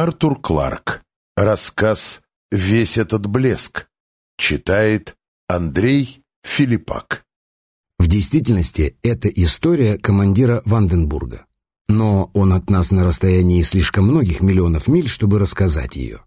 [0.00, 1.02] Артур Кларк.
[1.36, 2.20] Рассказ
[2.52, 3.88] «Весь этот блеск».
[4.36, 5.16] Читает
[5.48, 7.24] Андрей Филиппак.
[7.98, 11.46] В действительности это история командира Ванденбурга.
[11.88, 16.20] Но он от нас на расстоянии слишком многих миллионов миль, чтобы рассказать ее.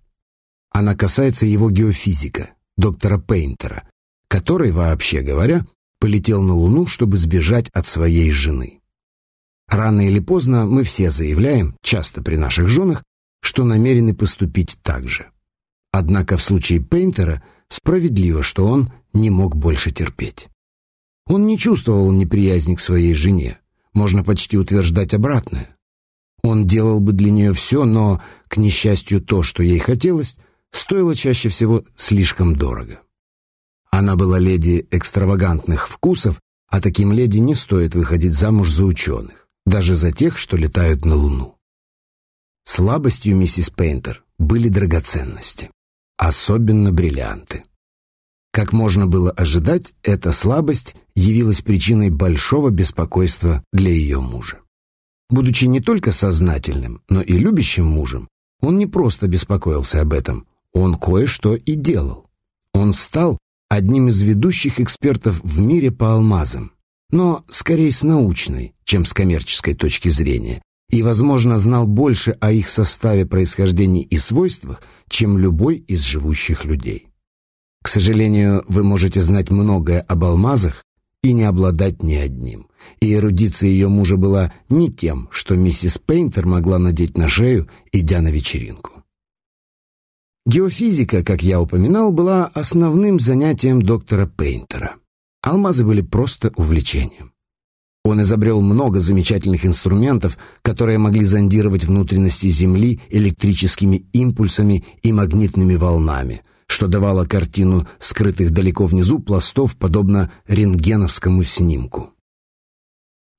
[0.69, 3.89] Она касается его геофизика, доктора Пейнтера,
[4.27, 5.65] который, вообще говоря,
[5.97, 8.81] полетел на Луну, чтобы сбежать от своей жены.
[9.69, 13.05] Рано или поздно мы все заявляем, часто при наших женах,
[13.41, 15.29] что намерены поступить так же.
[15.91, 20.47] Однако в случае Пейнтера справедливо, что он не мог больше терпеть.
[21.27, 23.59] Он не чувствовал неприязни к своей жене,
[23.93, 25.75] можно почти утверждать обратное.
[26.43, 30.37] Он делал бы для нее все, но, к несчастью, то, что ей хотелось,
[30.71, 33.01] стоило чаще всего слишком дорого.
[33.91, 39.93] Она была леди экстравагантных вкусов, а таким леди не стоит выходить замуж за ученых, даже
[39.93, 41.57] за тех, что летают на Луну.
[42.73, 45.71] Слабостью миссис Пейнтер были драгоценности,
[46.15, 47.65] особенно бриллианты.
[48.53, 54.61] Как можно было ожидать, эта слабость явилась причиной большого беспокойства для ее мужа.
[55.29, 58.29] Будучи не только сознательным, но и любящим мужем,
[58.61, 62.29] он не просто беспокоился об этом, он кое-что и делал.
[62.73, 66.71] Он стал одним из ведущих экспертов в мире по алмазам,
[67.09, 72.67] но скорее с научной, чем с коммерческой точки зрения, и, возможно, знал больше о их
[72.67, 77.07] составе, происхождении и свойствах, чем любой из живущих людей.
[77.81, 80.83] К сожалению, вы можете знать многое об алмазах
[81.23, 82.67] и не обладать ни одним.
[82.99, 88.21] И эрудиция ее мужа была не тем, что миссис Пейнтер могла надеть на шею, идя
[88.21, 89.03] на вечеринку.
[90.45, 94.95] Геофизика, как я упоминал, была основным занятием доктора Пейнтера.
[95.43, 97.30] Алмазы были просто увлечением.
[98.03, 106.41] Он изобрел много замечательных инструментов, которые могли зондировать внутренности Земли электрическими импульсами и магнитными волнами,
[106.65, 112.11] что давало картину скрытых далеко внизу пластов, подобно рентгеновскому снимку.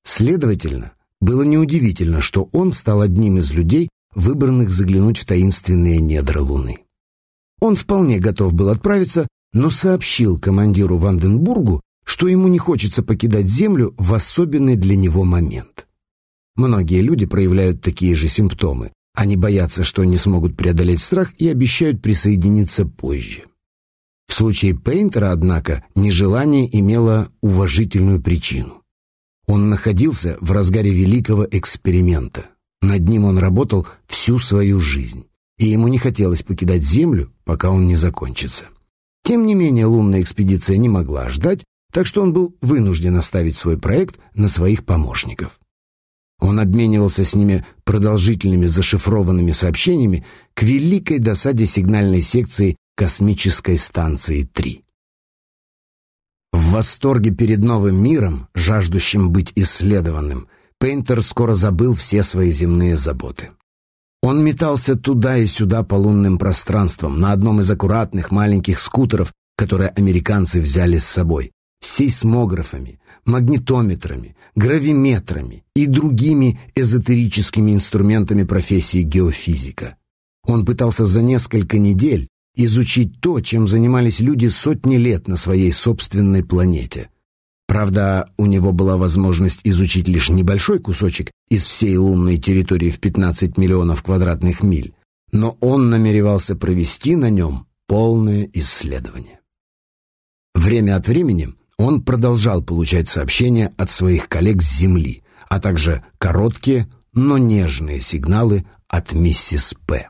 [0.05, 6.81] Следовательно, было неудивительно, что он стал одним из людей, выбранных заглянуть в таинственные недра Луны.
[7.61, 13.95] Он вполне готов был отправиться, но сообщил командиру Ванденбургу, что ему не хочется покидать Землю
[13.97, 15.87] в особенный для него момент.
[16.57, 18.93] Многие люди проявляют такие же симптомы.
[19.15, 23.45] Они боятся, что не смогут преодолеть страх и обещают присоединиться позже.
[24.29, 28.83] В случае Пейнтера, однако, нежелание имело уважительную причину.
[29.47, 32.47] Он находился в разгаре великого эксперимента.
[32.81, 35.27] Над ним он работал всю свою жизнь,
[35.59, 38.65] и ему не хотелось покидать Землю, пока он не закончится.
[39.25, 43.79] Тем не менее, лунная экспедиция не могла ждать, так что он был вынужден оставить свой
[43.79, 45.61] проект на своих помощников.
[46.41, 54.83] Он обменивался с ними продолжительными зашифрованными сообщениями к великой досаде сигнальной секции космической станции 3.
[56.53, 60.49] В восторге перед новым миром, жаждущим быть исследованным,
[60.79, 63.51] Пейнтер скоро забыл все свои земные заботы.
[64.21, 69.91] Он метался туда и сюда по лунным пространствам на одном из аккуратных маленьких скутеров, которые
[69.91, 71.53] американцы взяли с собой,
[71.85, 79.97] сейсмографами, магнитометрами, гравиметрами и другими эзотерическими инструментами профессии геофизика.
[80.45, 86.45] Он пытался за несколько недель изучить то, чем занимались люди сотни лет на своей собственной
[86.45, 87.11] планете.
[87.67, 93.57] Правда, у него была возможность изучить лишь небольшой кусочек из всей лунной территории в 15
[93.57, 94.95] миллионов квадратных миль,
[95.31, 99.41] но он намеревался провести на нем полное исследование.
[100.55, 106.89] Время от времени он продолжал получать сообщения от своих коллег с Земли, а также короткие,
[107.13, 110.09] но нежные сигналы от миссис П.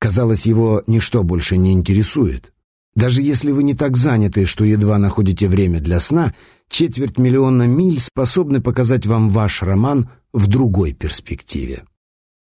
[0.00, 2.52] Казалось, его ничто больше не интересует.
[2.96, 6.34] Даже если вы не так заняты, что едва находите время для сна,
[6.68, 11.84] четверть миллиона миль способны показать вам ваш роман в другой перспективе.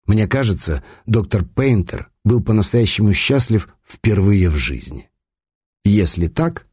[0.05, 5.09] Мне кажется, доктор Пейнтер был по-настоящему счастлив впервые в жизни.
[5.83, 6.67] Если так,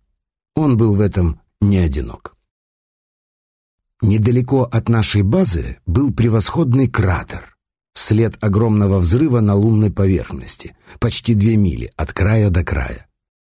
[0.54, 2.36] он был в этом не одинок.
[4.02, 7.56] Недалеко от нашей базы был превосходный кратер,
[7.94, 13.06] след огромного взрыва на лунной поверхности, почти две мили от края до края.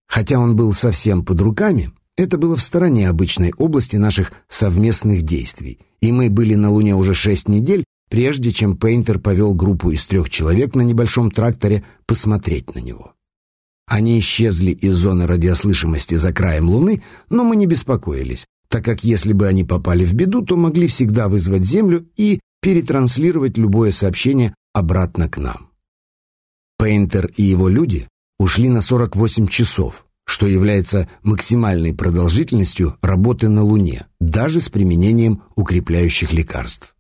[0.07, 5.81] Хотя он был совсем под руками, это было в стороне обычной области наших совместных действий,
[6.01, 10.31] и мы были на Луне уже шесть недель, прежде чем Пейнтер повел группу из трех
[10.31, 13.15] человек на небольшом тракторе посмотреть на него.
[13.89, 19.33] Они исчезли из зоны радиослышимости за краем Луны, но мы не беспокоились, так как если
[19.33, 25.29] бы они попали в беду, то могли всегда вызвать Землю и перетранслировать любое сообщение обратно
[25.31, 25.71] к нам.
[26.77, 28.07] Пейнтер и его люди
[28.39, 36.35] ушли на 48 часов, что является максимальной продолжительностью работы на Луне, даже с применением укрепляющих
[36.35, 36.95] лекарств.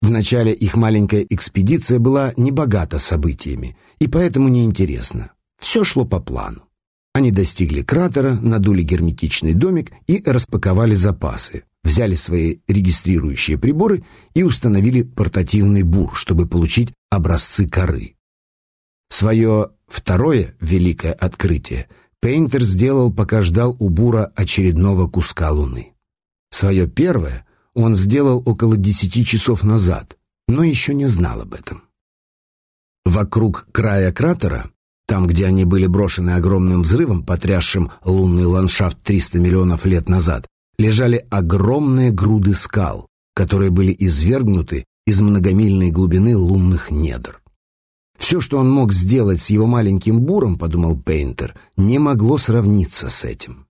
[0.00, 5.32] Вначале их маленькая экспедиция была небогата событиями и поэтому неинтересна.
[5.60, 6.64] Все шло по плану.
[7.12, 14.04] Они достигли кратера, надули герметичный домик и распаковали запасы, взяли свои регистрирующие приборы
[14.34, 18.16] и установили портативный бур, чтобы получить образцы коры.
[19.08, 21.88] Свое второе великое открытие
[22.20, 25.94] Пейнтер сделал, пока ждал у бура очередного куска луны.
[26.50, 30.18] Свое первое он сделал около десяти часов назад,
[30.48, 31.82] но еще не знал об этом.
[33.06, 34.70] Вокруг края кратера,
[35.10, 40.46] там, где они были брошены огромным взрывом, потрясшим лунный ландшафт 300 миллионов лет назад,
[40.78, 47.42] лежали огромные груды скал, которые были извергнуты из многомильной глубины лунных недр.
[48.20, 53.24] Все, что он мог сделать с его маленьким буром, подумал Пейнтер, не могло сравниться с
[53.24, 53.66] этим.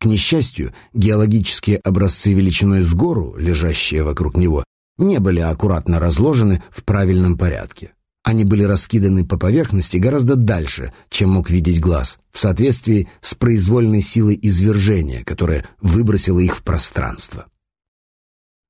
[0.00, 4.64] К несчастью, геологические образцы величиной с гору, лежащие вокруг него,
[4.98, 7.92] не были аккуратно разложены в правильном порядке.
[8.26, 14.00] Они были раскиданы по поверхности гораздо дальше, чем мог видеть глаз, в соответствии с произвольной
[14.00, 17.46] силой извержения, которая выбросила их в пространство.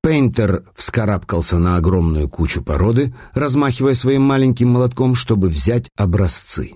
[0.03, 6.73] Пейнтер вскарабкался на огромную кучу породы, размахивая своим маленьким молотком, чтобы взять образцы.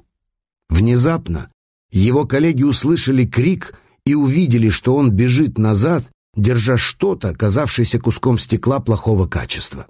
[0.71, 1.51] Внезапно
[1.93, 3.75] его коллеги услышали крик
[4.07, 9.87] и увидели, что он бежит назад, держа что-то, казавшееся куском стекла плохого качества.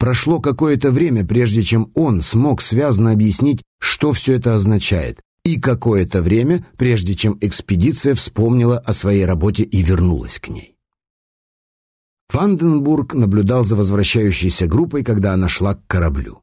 [0.00, 6.22] Прошло какое-то время, прежде чем он смог связно объяснить, что все это означает, и какое-то
[6.22, 10.74] время, прежде чем экспедиция вспомнила о своей работе и вернулась к ней.
[12.32, 16.40] Ванденбург наблюдал за возвращающейся группой, когда она шла к кораблю.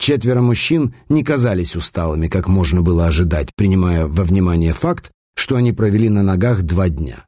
[0.00, 5.72] Четверо мужчин не казались усталыми, как можно было ожидать, принимая во внимание факт, что они
[5.72, 7.27] провели на ногах два дня.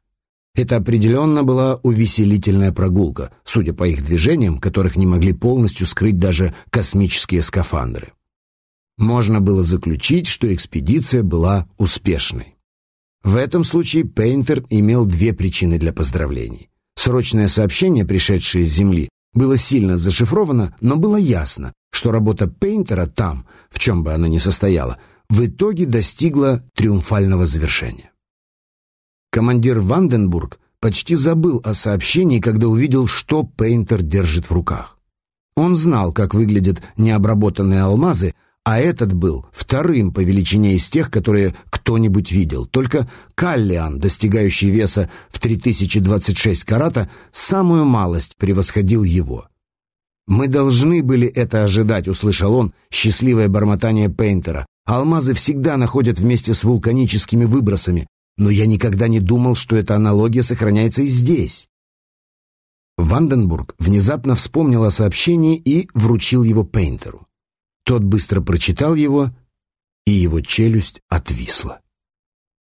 [0.53, 6.53] Это определенно была увеселительная прогулка, судя по их движениям, которых не могли полностью скрыть даже
[6.69, 8.13] космические скафандры.
[8.97, 12.55] Можно было заключить, что экспедиция была успешной.
[13.23, 16.69] В этом случае Пейнтер имел две причины для поздравлений.
[16.95, 23.47] Срочное сообщение, пришедшее с Земли, было сильно зашифровано, но было ясно, что работа Пейнтера там,
[23.69, 24.97] в чем бы она ни состояла,
[25.29, 28.10] в итоге достигла триумфального завершения.
[29.33, 34.97] Командир Ванденбург почти забыл о сообщении, когда увидел, что Пейнтер держит в руках.
[35.55, 38.33] Он знал, как выглядят необработанные алмазы,
[38.65, 42.65] а этот был вторым по величине из тех, которые кто-нибудь видел.
[42.65, 49.47] Только Каллиан, достигающий веса в 3026 карата, самую малость превосходил его.
[50.27, 54.65] «Мы должны были это ожидать»,— услышал он, счастливое бормотание Пейнтера.
[54.85, 58.07] Алмазы всегда находят вместе с вулканическими выбросами,
[58.41, 61.69] но я никогда не думал, что эта аналогия сохраняется и здесь.
[62.97, 67.27] Ванденбург внезапно вспомнил о сообщении и вручил его Пейнтеру.
[67.85, 69.29] Тот быстро прочитал его,
[70.07, 71.81] и его челюсть отвисла.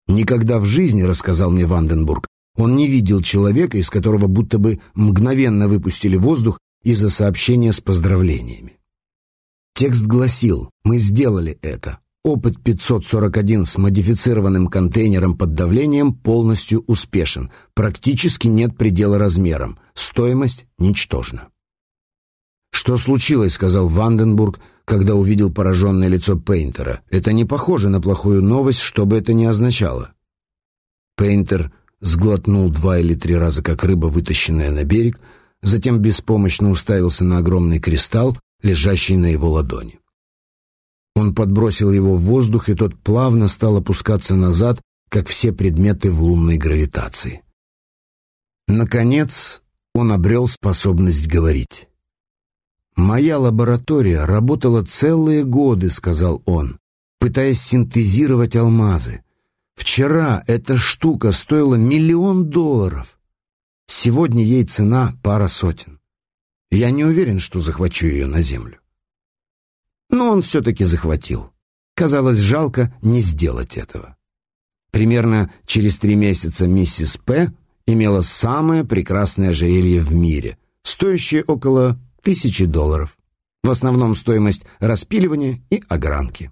[0.05, 5.67] «Никогда в жизни,— рассказал мне Ванденбург,— он не видел человека, из которого будто бы мгновенно
[5.67, 8.77] выпустили воздух из-за сообщения с поздравлениями.
[9.73, 12.02] Текст гласил «Мы сделали это.
[12.23, 17.51] Опыт 541 с модифицированным контейнером под давлением полностью успешен.
[17.73, 19.77] Практически нет предела размерам.
[19.93, 21.49] Стоимость ничтожна».
[22.71, 27.01] «Что случилось?»— сказал Ванденбург, когда увидел пораженное лицо Пейнтера.
[27.09, 30.13] «Это не похоже на плохую новость, что бы это ни означало».
[31.17, 35.19] Пейнтер сглотнул два или три раза, как рыба, вытащенная на берег,
[35.61, 39.99] затем беспомощно уставился на огромный кристалл, лежащий на его ладони.
[41.15, 46.23] Он подбросил его в воздух, и тот плавно стал опускаться назад, как все предметы в
[46.23, 47.43] лунной гравитации.
[48.67, 49.61] Наконец,
[49.93, 51.87] он обрел способность говорить.
[52.95, 56.79] «Моя лаборатория работала целые годы»,— сказал он,
[57.19, 59.23] пытаясь синтезировать алмазы.
[59.75, 63.19] «Вчера эта штука стоила миллион долларов.
[63.87, 65.99] Сегодня ей цена пара сотен.
[66.71, 68.82] Я не уверен, что захвачу ее на землю».
[70.13, 71.51] Но он все-таки захватил.
[71.95, 74.15] Казалось жалко не сделать этого.
[74.91, 77.51] Примерно через три месяца миссис П.
[77.87, 83.17] имела самое прекрасное ожерелье в мире, стоящее около тысячи долларов.
[83.63, 86.51] В основном стоимость распиливания и огранки.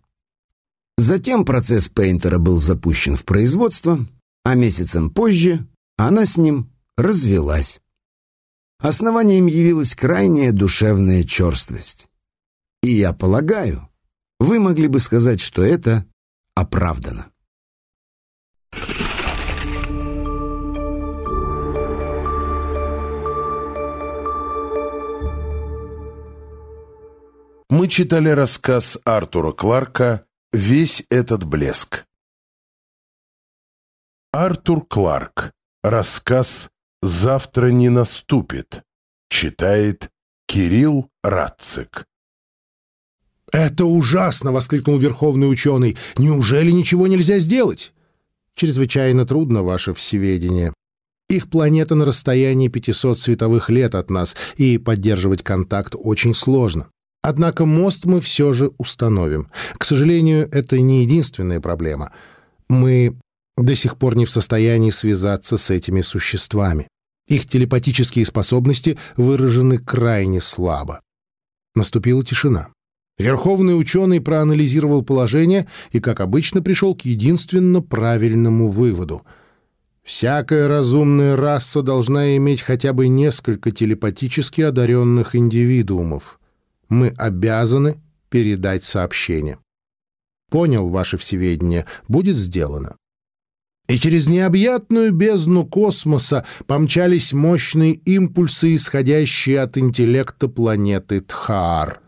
[0.97, 4.07] Затем процесс Пейнтера был запущен в производство,
[4.43, 7.79] а месяцем позже она с ним развелась.
[8.79, 12.07] Основанием явилась крайняя душевная черствость.
[12.83, 13.89] И я полагаю,
[14.39, 16.05] вы могли бы сказать, что это
[16.55, 17.31] оправдано.
[27.69, 32.05] Мы читали рассказ Артура Кларка «Весь этот блеск».
[34.33, 35.53] Артур Кларк.
[35.83, 36.69] Рассказ
[37.01, 38.83] «Завтра не наступит».
[39.29, 40.11] Читает
[40.47, 42.05] Кирилл Радцик.
[43.51, 45.97] «Это ужасно!»— воскликнул верховный ученый.
[46.17, 47.93] «Неужели ничего нельзя сделать?»
[48.55, 50.73] «Чрезвычайно трудно, ваше всеведение.
[51.29, 56.89] Их планета на расстоянии 500 световых лет от нас, и поддерживать контакт очень сложно.
[57.21, 59.49] Однако мост мы все же установим.
[59.77, 62.11] К сожалению, это не единственная проблема.
[62.67, 63.15] Мы
[63.57, 66.87] до сих пор не в состоянии связаться с этими существами.
[67.27, 71.01] Их телепатические способности выражены крайне слабо.
[71.75, 72.69] Наступила тишина.
[73.21, 79.21] Верховный ученый проанализировал положение и, как обычно, пришел к единственно правильному выводу.
[80.03, 86.39] Всякая разумная раса должна иметь хотя бы несколько телепатически одаренных индивидуумов.
[86.89, 89.59] Мы обязаны передать сообщение.
[90.49, 92.95] Понял, ваше всеведение, будет сделано.
[93.87, 102.00] И через необъятную бездну космоса помчались мощные импульсы, исходящие от интеллекта планеты Тхаар.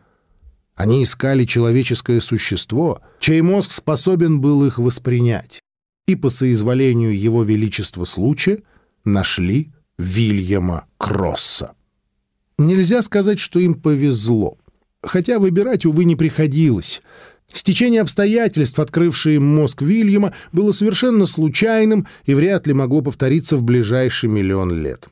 [0.76, 5.62] Они искали человеческое существо, чей мозг способен был их воспринять.
[6.08, 8.64] И по соизволению его величества случая
[9.06, 11.74] нашли Вильяма Кросса.
[12.58, 14.58] Нельзя сказать, что им повезло.
[15.02, 17.02] Хотя выбирать, увы, не приходилось.
[17.52, 24.30] Стечение обстоятельств, открывшее мозг Вильяма, было совершенно случайным и вряд ли могло повториться в ближайший
[24.30, 25.10] миллион лет.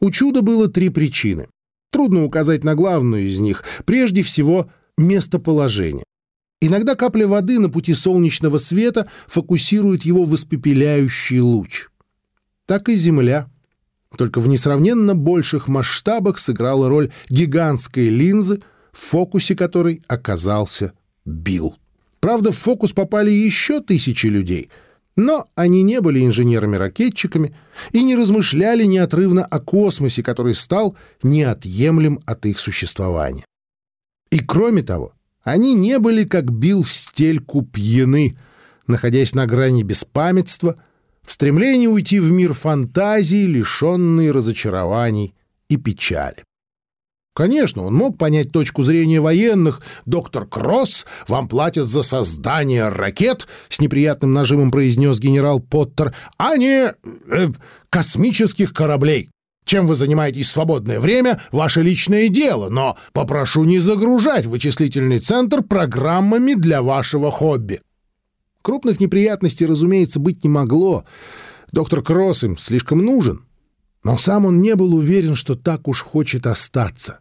[0.00, 1.48] У чуда было три причины.
[1.90, 3.64] Трудно указать на главную из них.
[3.84, 6.04] Прежде всего, местоположение.
[6.60, 11.86] Иногда капля воды на пути солнечного света фокусирует его в испепеляющий луч.
[12.66, 13.48] Так и Земля.
[14.16, 18.60] Только в несравненно больших масштабах сыграла роль гигантской линзы,
[18.92, 20.92] в фокусе которой оказался
[21.24, 21.76] Билл.
[22.20, 24.70] Правда, в фокус попали еще тысячи людей,
[25.14, 27.54] но они не были инженерами-ракетчиками
[27.92, 33.44] и не размышляли неотрывно о космосе, который стал неотъемлем от их существования.
[34.30, 38.36] И кроме того, они не были, как бил в стельку, пьяны,
[38.86, 40.76] находясь на грани беспамятства,
[41.22, 45.34] в стремлении уйти в мир фантазии, лишенный разочарований
[45.68, 46.44] и печали.
[47.34, 49.80] Конечно, он мог понять точку зрения военных.
[50.06, 56.88] «Доктор Кросс, вам платят за создание ракет»,— с неприятным нажимом произнес генерал Поттер, «а не
[56.90, 57.48] э,
[57.90, 59.30] космических кораблей.
[59.68, 65.62] Чем вы занимаетесь в свободное время— ваше личное дело, но попрошу не загружать вычислительный центр
[65.62, 67.82] программами для вашего хобби.
[68.62, 71.04] Крупных неприятностей, разумеется, быть не могло.
[71.70, 73.44] Доктор Кросс им слишком нужен.
[74.02, 77.18] Но сам он не был уверен, что так уж хочет остаться.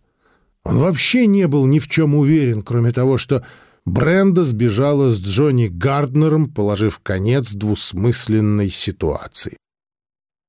[0.64, 3.46] Он вообще не был ни в чем уверен, кроме того, что
[3.84, 9.58] Бренда сбежала с Джонни Гарднером, положив конец двусмысленной ситуации.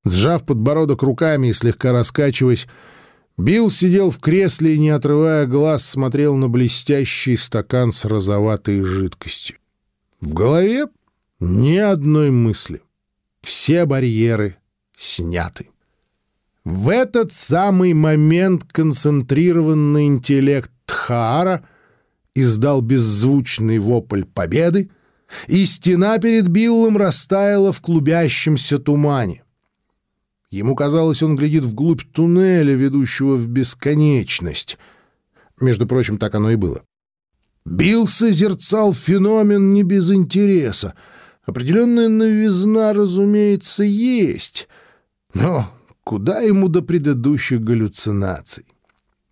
[0.05, 2.67] Сжав подбородок руками и слегка раскачиваясь,
[3.37, 9.57] Билл сидел в кресле и, не отрывая глаз, смотрел на блестящий стакан с розоватой жидкостью.
[10.21, 10.87] В голове
[11.39, 12.83] ни одной мысли.
[13.43, 14.57] Все барьеры
[14.97, 15.69] сняты.
[16.65, 21.65] В этот самый момент концентрированный интеллект Тхаара
[22.35, 24.91] издал беззвучный вопль победы,
[25.47, 29.45] и стена перед Биллом растаяла в клубящемся тумане.
[30.51, 34.79] Ему казалось, он глядит вглубь туннеля, ведущего в бесконечность.
[35.61, 36.83] Между прочим, так оно и было.
[37.67, 40.95] Билл созерцал феномен не без интереса.
[41.45, 44.69] Определенная новизна, разумеется, есть.
[45.35, 45.67] Но
[46.03, 48.65] куда ему до предыдущих галлюцинаций?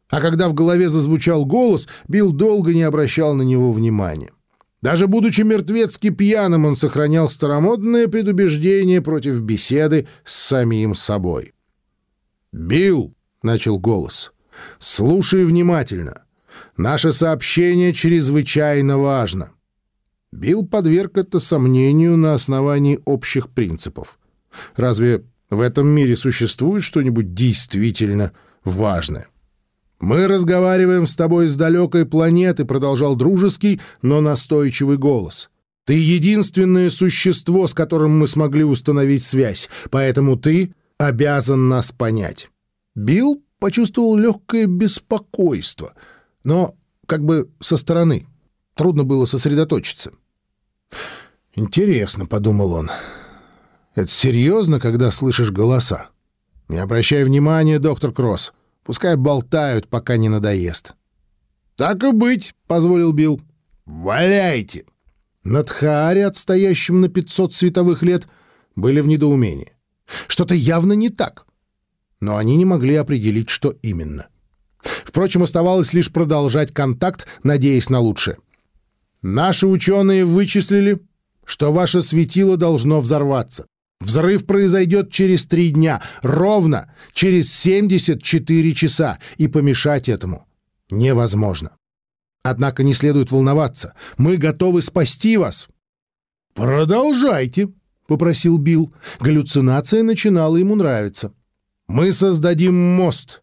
[0.08, 4.30] А когда в голове зазвучал голос, Билл долго не обращал на него внимания.
[4.86, 11.54] Даже будучи мертвецки пьяным, он сохранял старомодное предубеждение против беседы с самим собой.
[12.52, 13.12] «Билл»,—
[13.42, 14.32] начал голос,—
[14.78, 16.22] «слушай внимательно.
[16.76, 19.50] Наше сообщение чрезвычайно важно».
[20.30, 24.20] Билл подверг это сомнению на основании общих принципов.
[24.76, 28.30] Разве в этом мире существует что-нибудь действительно
[28.62, 29.26] важное?
[29.98, 35.50] «Мы разговариваем с тобой с далекой планеты»,— продолжал дружеский, но настойчивый голос.
[35.84, 42.50] «Ты единственное существо, с которым мы смогли установить связь, поэтому ты обязан нас понять».
[42.94, 45.94] Билл почувствовал легкое беспокойство,
[46.44, 46.74] но
[47.06, 48.26] как бы со стороны.
[48.74, 50.12] Трудно было сосредоточиться.
[51.54, 52.90] «Интересно»,— подумал он,—
[53.94, 56.08] «это серьезно, когда слышишь голоса?
[56.68, 58.52] Не обращай внимания, доктор Кросс.
[58.86, 60.94] Пускай болтают, пока не надоест.
[61.74, 63.40] «Так и быть»,— позволил Билл.
[63.84, 64.84] «Валяйте!»
[65.42, 68.28] Над Хаари, отстоящим на 500 световых лет,
[68.76, 69.72] были в недоумении.
[70.28, 71.46] Что-то явно не так.
[72.20, 74.28] Но они не могли определить, что именно.
[74.78, 78.38] Впрочем, оставалось лишь продолжать контакт, надеясь на лучшее.
[79.20, 81.00] «Наши ученые вычислили,
[81.44, 83.66] что ваше светило должно взорваться.
[84.00, 90.46] Взрыв произойдет через три дня, ровно через 74 часа, и помешать этому
[90.90, 91.72] невозможно.
[92.42, 93.94] Однако не следует волноваться.
[94.18, 95.68] Мы готовы спасти вас.
[96.54, 97.70] Продолжайте,
[98.06, 98.94] попросил Билл.
[99.18, 101.32] Галлюцинация начинала ему нравиться.
[101.88, 103.42] Мы создадим мост,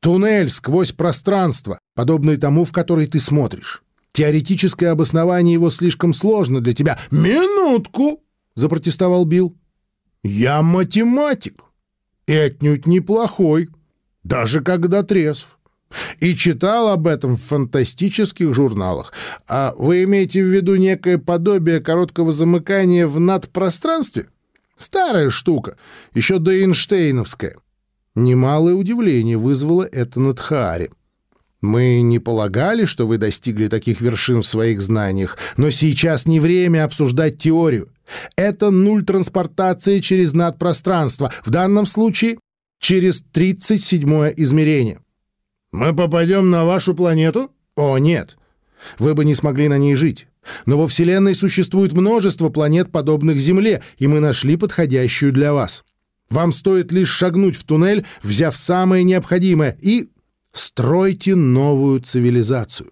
[0.00, 3.82] туннель сквозь пространство, подобный тому, в который ты смотришь.
[4.12, 6.98] Теоретическое обоснование его слишком сложно для тебя.
[7.10, 8.22] Минутку,
[8.54, 9.56] запротестовал Билл.
[10.22, 11.62] Я математик,
[12.26, 13.68] и отнюдь неплохой,
[14.22, 15.58] даже когда трезв.
[16.20, 19.12] И читал об этом в фантастических журналах.
[19.46, 24.28] А вы имеете в виду некое подобие короткого замыкания в надпространстве?
[24.78, 25.76] Старая штука,
[26.14, 27.56] еще до Эйнштейновская.
[28.14, 30.90] Немалое удивление вызвало это над Хаари.
[31.60, 36.84] Мы не полагали, что вы достигли таких вершин в своих знаниях, но сейчас не время
[36.84, 37.91] обсуждать теорию.
[38.36, 42.38] Это нуль транспортации через надпространство, в данном случае
[42.78, 44.98] через 37-е измерение.
[45.70, 47.50] Мы попадем на вашу планету?
[47.76, 48.36] О, нет.
[48.98, 50.26] Вы бы не смогли на ней жить.
[50.66, 55.84] Но во Вселенной существует множество планет, подобных Земле, и мы нашли подходящую для вас.
[56.28, 60.08] Вам стоит лишь шагнуть в туннель, взяв самое необходимое, и
[60.52, 62.90] стройте новую цивилизацию.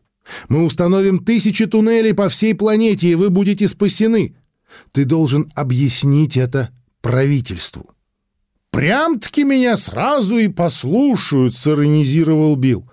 [0.48, 4.36] Мы установим тысячи туннелей по всей планете, и вы будете спасены.
[4.92, 7.90] Ты должен объяснить это правительству.
[8.70, 12.88] «Прям-таки меня сразу и послушают»,— сиронизировал Билл.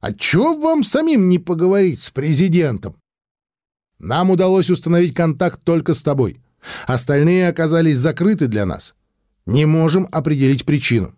[0.00, 2.96] «А чего вам самим не поговорить с президентом?»
[3.98, 6.38] «Нам удалось установить контакт только с тобой.
[6.86, 8.94] Остальные оказались закрыты для нас.
[9.46, 11.14] Не можем определить причину».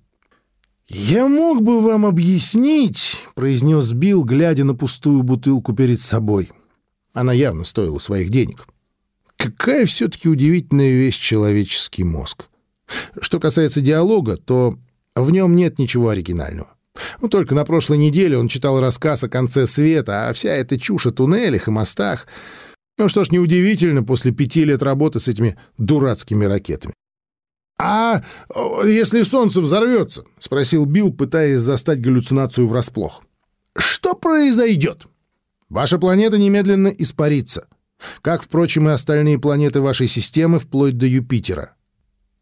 [0.89, 6.53] «Я мог бы вам объяснить»,— произнес Билл, глядя на пустую бутылку перед собой.
[7.13, 8.67] Она явно стоила своих денег.
[9.37, 12.47] Какая все-таки удивительная вещь человеческий мозг.
[13.21, 14.77] Что касается диалога, то
[15.15, 16.69] в нем нет ничего оригинального.
[17.21, 21.07] Ну, только на прошлой неделе он читал рассказ о конце света, а вся эта чушь
[21.07, 22.27] о туннелях и мостах...
[22.99, 26.95] Ну что ж, неудивительно после пяти лет работы с этими дурацкими ракетами.
[27.79, 28.23] «А
[28.87, 33.23] если солнце взорвется?»— спросил Билл, пытаясь застать галлюцинацию врасплох.
[33.77, 35.07] «Что произойдет?»
[35.69, 37.67] «Ваша планета немедленно испарится
[38.23, 41.73] как, впрочем, и остальные планеты вашей системы вплоть до Юпитера.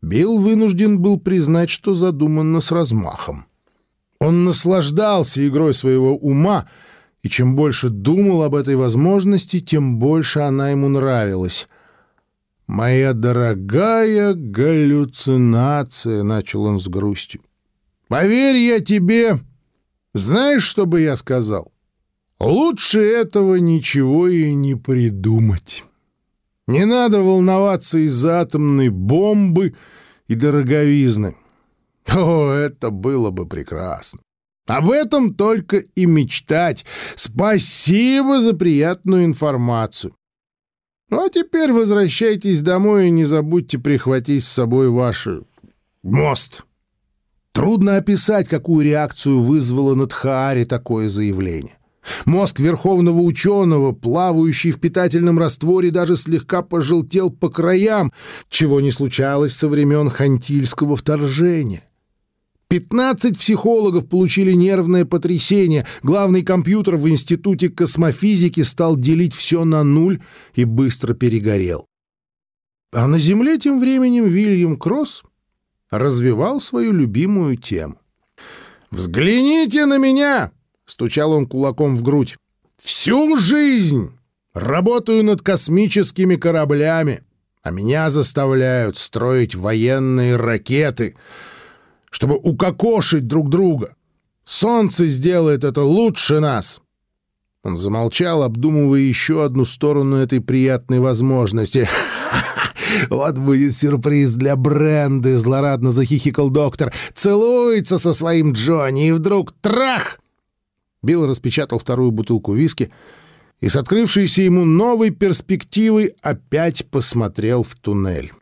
[0.02, 3.46] Билл вынужден был признать, что задумано с размахом.
[4.20, 6.68] Он наслаждался игрой своего ума,
[7.22, 11.68] и чем больше думал об этой возможности, тем больше она ему нравилась.
[12.66, 17.42] «Моя дорогая галлюцинация»,— начал он с грустью.
[18.08, 19.38] «Поверь я тебе,
[20.14, 21.73] знаешь, что бы я сказал?
[22.40, 25.84] Лучше этого ничего и не придумать.
[26.66, 29.74] Не надо волноваться из-за атомной бомбы
[30.28, 31.36] и дороговизны.
[32.12, 34.20] О, это было бы прекрасно.
[34.66, 36.86] Об этом только и мечтать.
[37.16, 40.14] Спасибо за приятную информацию.
[41.10, 45.28] Ну а теперь возвращайтесь домой и не забудьте прихватить с собой ваш
[46.02, 46.64] мост.
[47.52, 51.78] Трудно описать, какую реакцию вызвало над Хаари такое заявление.
[52.24, 58.12] Мозг верховного ученого, плавающий в питательном растворе, даже слегка пожелтел по краям,
[58.48, 61.82] чего не случалось со времен Хантильского вторжения.
[62.68, 65.86] 15 психологов получили нервное потрясение.
[66.02, 70.20] Главный компьютер в Институте космофизики стал делить все на нуль
[70.54, 71.86] и быстро перегорел.
[72.92, 75.22] А на Земле тем временем Вильям Кросс
[75.90, 77.98] развивал свою любимую тему.
[78.90, 80.52] «Взгляните на меня!»—
[80.86, 82.36] стучал он кулаком в грудь.
[82.78, 84.10] «Всю жизнь
[84.52, 87.22] работаю над космическими кораблями,
[87.62, 91.16] а меня заставляют строить военные ракеты,
[92.10, 93.96] чтобы укокошить друг друга.
[94.44, 96.80] Солнце сделает это лучше нас!»
[97.62, 101.88] Он замолчал, обдумывая еще одну сторону этой приятной возможности.
[103.08, 106.92] «Вот будет сюрприз для Бренды!»— злорадно захихикал доктор.
[107.14, 110.18] «Целуется со своим Джонни, и вдруг трах!»
[111.04, 112.90] Билл распечатал вторую бутылку виски
[113.60, 118.32] и с открывшейся ему новой перспективой опять посмотрел в туннель.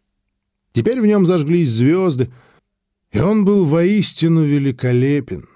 [0.73, 2.33] Теперь в нем зажглись звезды,
[3.11, 5.49] и он был воистину великолепен.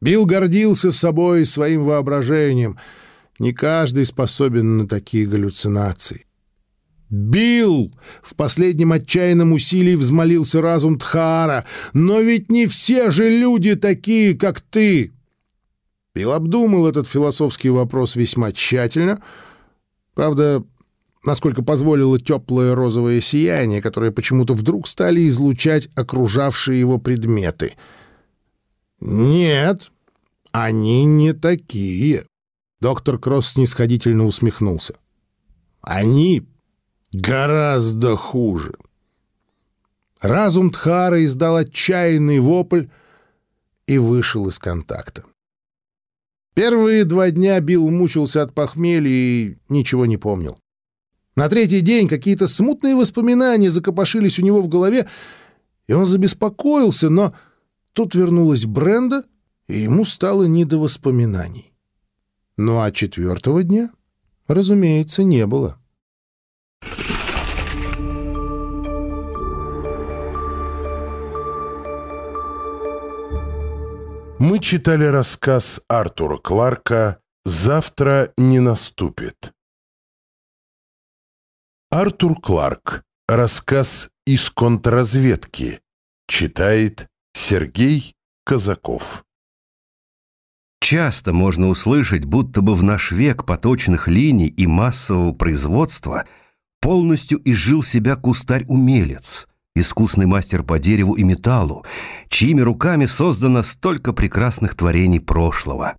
[0.00, 2.78] Билл гордился собой и своим воображением.
[3.38, 6.26] Не каждый способен на такие галлюцинации.
[7.10, 11.64] «Билл!»— в последнем отчаянном усилии взмолился разум Тхара.
[11.92, 15.12] «Но ведь не все же люди такие, как ты!»
[16.14, 19.22] Билл обдумал этот философский вопрос весьма тщательно.
[20.14, 20.64] Правда,
[21.24, 27.74] насколько позволило теплое розовое сияние, которое почему-то вдруг стали излучать окружавшие его предметы.
[29.00, 29.90] «Нет,
[30.52, 32.26] они не такие!»
[32.80, 34.94] Доктор Кросс снисходительно усмехнулся.
[35.80, 36.46] «Они
[37.14, 38.74] Гораздо хуже.
[40.20, 42.86] Разум Тхара издал отчаянный вопль
[43.86, 45.22] и вышел из контакта.
[46.54, 50.58] Первые два дня Билл мучился от похмелья и ничего не помнил.
[51.36, 55.08] На третий день какие-то смутные воспоминания закопошились у него в голове,
[55.88, 57.34] и он забеспокоился, но
[57.92, 59.24] тут вернулась Бренда,
[59.66, 61.72] и ему стало не до воспоминаний.
[62.56, 63.90] Ну а четвертого дня,
[64.46, 65.78] разумеется, не было.—
[74.46, 79.54] Мы читали рассказ Артура Кларка «Завтра не наступит».
[81.90, 83.04] Артур Кларк.
[83.26, 85.80] Рассказ из контрразведки.
[86.28, 89.24] Читает Сергей Казаков.
[90.78, 96.26] Часто можно услышать, будто бы в наш век поточных линий и массового производства
[96.82, 101.84] полностью изжил себя кустарь-умелец– искусный мастер по дереву и металлу,
[102.28, 105.96] чьими руками создано столько прекрасных творений прошлого.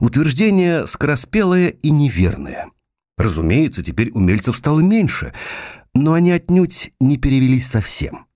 [0.00, 2.70] Утверждение скороспелое и неверное.
[3.16, 5.32] Разумеется, теперь умельцев стало меньше,
[5.94, 8.26] но они отнюдь не перевелись совсем.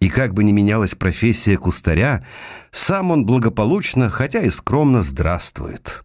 [0.00, 2.26] И как бы ни менялась профессия кустаря,
[2.72, 6.02] сам он благополучно, хотя и скромно, здравствует.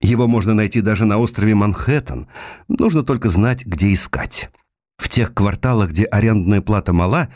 [0.00, 2.28] Его можно найти даже на острове Манхэттен,
[2.68, 4.50] нужно только знать, где искать.
[4.98, 7.28] В тех кварталах, где арендная плата мала,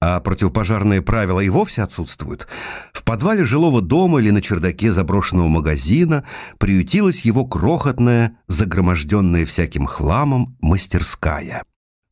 [0.00, 2.46] а противопожарные правила и вовсе отсутствуют,
[2.92, 6.24] в подвале жилого дома или на чердаке заброшенного магазина
[6.58, 11.64] приютилась его крохотная, загроможденная всяким хламом мастерская.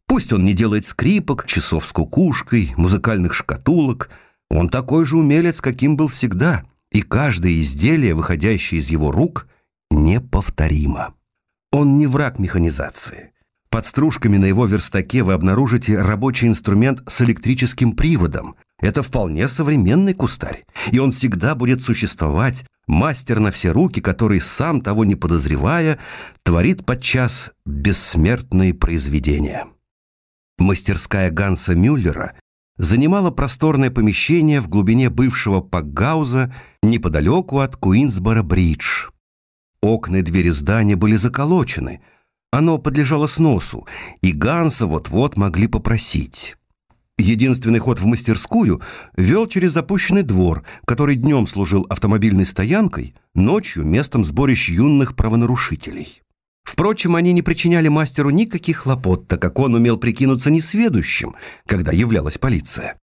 [0.07, 4.11] Пусть он не делает скрипок, часов с кукушкой, музыкальных шкатулок,
[4.51, 9.49] он такой же умелец, каким был всегда, и каждое изделие, выходящее из его рук,
[9.91, 11.15] неповторимо.
[11.73, 13.33] Он не враг механизации–
[13.71, 18.57] под стружками на его верстаке вы обнаружите рабочий инструмент с электрическим приводом.
[18.81, 24.81] Это вполне современный кустарь, и он всегда будет существовать, мастер на все руки, который, сам
[24.81, 25.99] того не подозревая,
[26.43, 29.67] творит подчас бессмертные произведения.
[30.59, 32.35] Мастерская Ганса Мюллера
[32.79, 39.11] занимала просторное помещение в глубине бывшего Пакгауза неподалеку от Куинсбора-Бридж.
[39.83, 42.01] Окна и двери здания были заколочены–
[42.57, 43.87] оно подлежало сносу,
[44.23, 46.57] и Ганса вот-вот могли попросить.
[47.19, 48.81] Единственный ход в мастерскую
[49.15, 56.23] вел через запущенный двор, который днем служил автомобильной стоянкой, ночью– местом сборищ юных правонарушителей.
[56.65, 61.35] Впрочем, они не причиняли мастеру никаких хлопот, так как он умел прикинуться несведущим,
[61.67, 62.99] когда являлась полиция.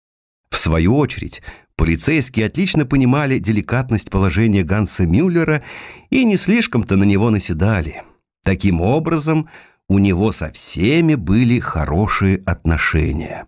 [0.51, 1.41] В свою очередь,
[1.75, 5.63] полицейские отлично понимали деликатность положения Ганса Мюллера
[6.11, 8.03] и не слишком-то на него наседали–
[8.44, 9.48] Таким образом,
[9.88, 13.46] у него со всеми были хорошие отношения.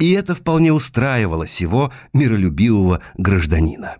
[0.00, 3.96] И это вполне устраивало сего миролюбивого гражданина.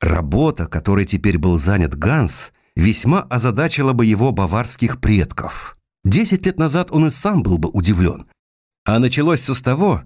[0.00, 5.76] Работа, которой теперь был занят Ганс, весьма озадачила бы его баварских предков.
[6.04, 8.26] Десять лет назад он и сам был бы удивлен.
[8.84, 10.02] А началось все с того,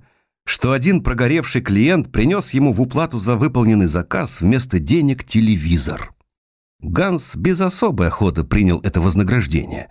[0.46, 6.13] что один прогоревший клиент принес ему в уплату за выполненный заказ вместо денег телевизор.
[6.84, 9.88] Ганс без особой охоты принял это вознаграждение.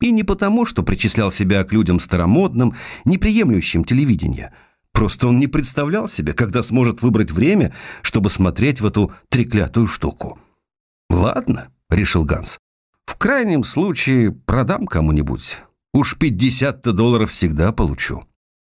[0.00, 4.52] И не потому, что причислял себя к людям старомодным, неприемлющим телевидение.
[4.92, 10.38] Просто он не представлял себе, когда сможет выбрать время, чтобы смотреть в эту треклятую штуку.
[11.08, 12.58] «Ладно»,— решил Ганс,—
[13.06, 15.62] «в крайнем случае продам кому-нибудь.
[15.92, 18.24] Уж 50-то долларов всегда получу».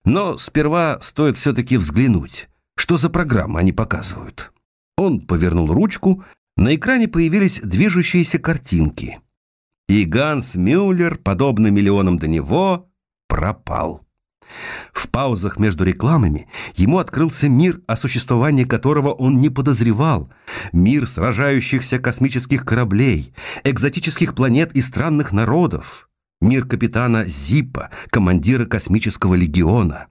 [0.04, 4.52] Но сперва стоит все-таки взглянуть, что за программа они показывают.
[4.98, 6.22] Он повернул ручку,
[6.56, 9.20] на экране появились движущиеся картинки.
[9.88, 12.88] И Ганс Мюллер, подобно миллионам до него,
[13.28, 14.06] пропал.
[14.92, 20.30] В паузах между рекламами ему открылся мир, о существовании которого он не подозревал.
[20.72, 26.08] Мир сражающихся космических кораблей, экзотических планет и странных народов
[26.44, 30.06] мир капитана Зиппа, командира космического легиона.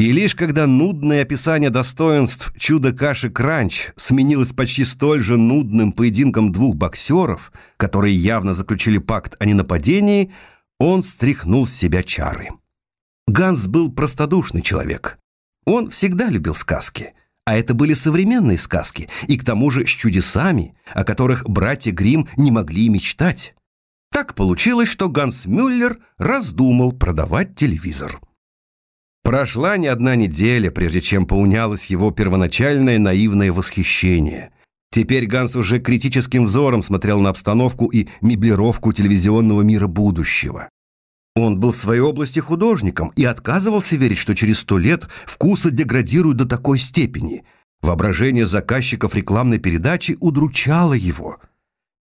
[0.00, 6.74] И лишь когда нудное описание достоинств чуда-каши Кранч сменилось почти столь же нудным поединком двух
[6.74, 10.32] боксеров, которые явно заключили пакт о ненападении,
[10.78, 12.48] он стряхнул с себя чары.
[13.26, 15.18] Ганс был простодушный человек.
[15.66, 17.12] Он всегда любил сказки,
[17.44, 22.26] а это были современные сказки, и к тому же с чудесами, о которых братья Грим
[22.38, 23.54] не могли мечтать.
[24.10, 28.18] Так получилось, что Ганс Мюллер раздумал продавать телевизор.
[29.22, 34.50] Прошла не одна неделя, прежде чем поунялось его первоначальное наивное восхищение.
[34.92, 40.68] Теперь Ганс уже критическим взором смотрел на обстановку и меблировку телевизионного мира будущего.
[41.36, 46.38] Он был в своей области художником и отказывался верить, что через сто лет вкусы деградируют
[46.38, 47.44] до такой степени.
[47.82, 51.38] Воображение заказчиков рекламной передачи удручало его–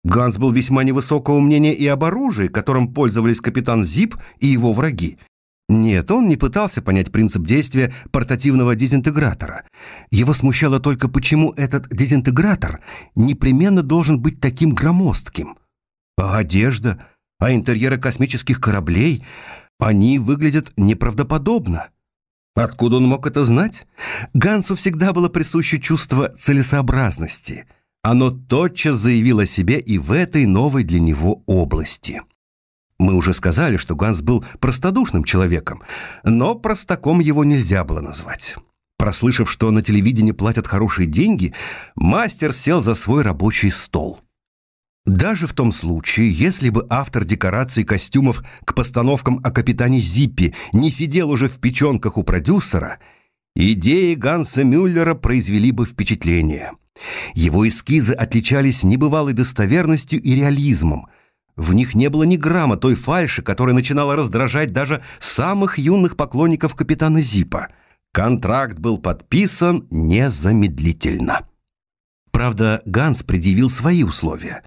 [0.04, 5.18] Ганс был весьма невысокого мнения и об оружии, которым пользовались капитан Зип и его враги.
[5.70, 9.64] Нет, он не пытался понять принцип действия портативного дезинтегратора.
[10.10, 12.82] Его смущало только, почему этот дезинтегратор
[13.16, 15.58] непременно должен быть таким громоздким.
[16.18, 17.06] А одежда,
[17.40, 19.24] а интерьеры космических кораблей,
[19.80, 21.90] они выглядят неправдоподобно.
[22.56, 23.88] Откуда он мог это знать?
[24.34, 27.66] Гансу всегда было присуще чувство целесообразности–
[28.02, 32.22] оно тотчас заявило себе и в этой новой для него области.
[33.00, 35.84] Мы уже сказали, что Ганс был простодушным человеком,
[36.24, 38.56] но простаком его нельзя было назвать.
[38.98, 41.54] Прослышав, что на телевидении платят хорошие деньги,
[41.96, 44.20] мастер сел за свой рабочий стол.
[45.06, 50.92] Даже в том случае, если бы автор декораций костюмов к постановкам о капитане Зиппи не
[50.92, 53.00] сидел уже в печенках у продюсера,
[53.56, 56.74] идеи Ганса Мюллера произвели бы впечатление–
[57.34, 61.08] его эскизы отличались небывалой достоверностью и реализмом.
[61.60, 66.74] В них не было ни грамма той фальши, которая начинала раздражать даже самых юных поклонников
[66.74, 67.68] капитана Зипа.
[68.14, 71.50] Контракт был подписан незамедлительно.
[72.32, 74.64] Правда, Ганс предъявил свои условия.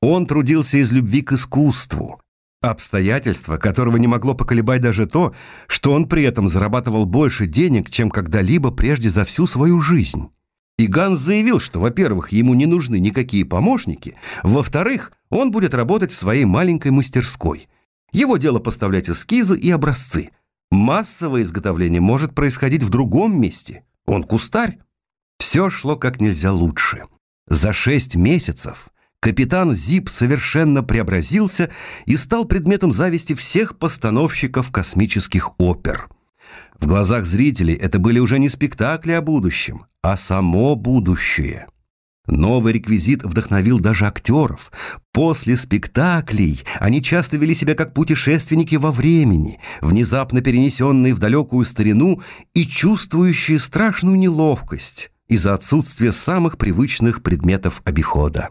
[0.00, 2.22] Он трудился из любви к искусству.
[2.62, 5.34] Обстоятельство, которого не могло поколебать даже то,
[5.66, 10.30] что он при этом зарабатывал больше денег, чем когда-либо прежде за всю свою жизнь.
[10.78, 16.18] И Ганс заявил, что, во-первых, ему не нужны никакие помощники, во-вторых, он будет работать в
[16.18, 17.68] своей маленькой мастерской.
[18.12, 20.30] Его дело поставлять эскизы и образцы.
[20.70, 23.84] Массовое изготовление может происходить в другом месте.
[24.06, 24.78] Он кустарь.
[25.38, 27.04] Все шло как нельзя лучше.
[27.48, 28.90] За шесть месяцев
[29.20, 31.70] капитан Зип совершенно преобразился
[32.06, 36.08] и стал предметом зависти всех постановщиков космических опер–
[36.82, 41.68] в глазах зрителей это были уже не спектакли о будущем, а само будущее.
[42.26, 44.70] Новый реквизит вдохновил даже актеров.
[45.12, 52.22] После спектаклей они часто вели себя как путешественники во времени, внезапно перенесенные в далекую старину
[52.54, 58.50] и чувствующие страшную неловкость из-за отсутствия самых привычных предметов обихода.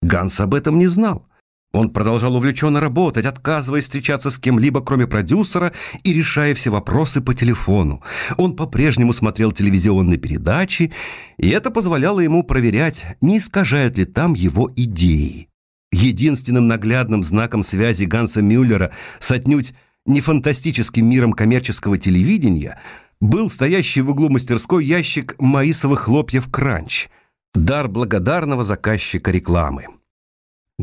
[0.00, 1.28] Ганс об этом не знал,
[1.72, 5.72] он продолжал увлеченно работать, отказываясь встречаться с кем-либо, кроме продюсера,
[6.04, 8.02] и решая все вопросы по телефону.
[8.36, 10.92] Он по-прежнему смотрел телевизионные передачи,
[11.38, 15.48] и это позволяло ему проверять, не искажают ли там его идеи.
[15.90, 22.78] Единственным наглядным знаком связи Ганса Мюллера с отнюдь не фантастическим миром коммерческого телевидения
[23.20, 27.08] был стоящий в углу мастерской ящик маисовых хлопьев «Кранч»–
[27.54, 29.86] дар благодарного заказчика рекламы.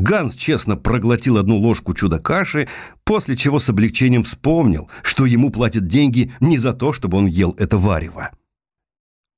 [0.00, 2.68] Ганс честно проглотил одну ложку чудо-каши,
[3.04, 7.54] после чего с облегчением вспомнил, что ему платят деньги не за то, чтобы он ел
[7.58, 8.30] это варево.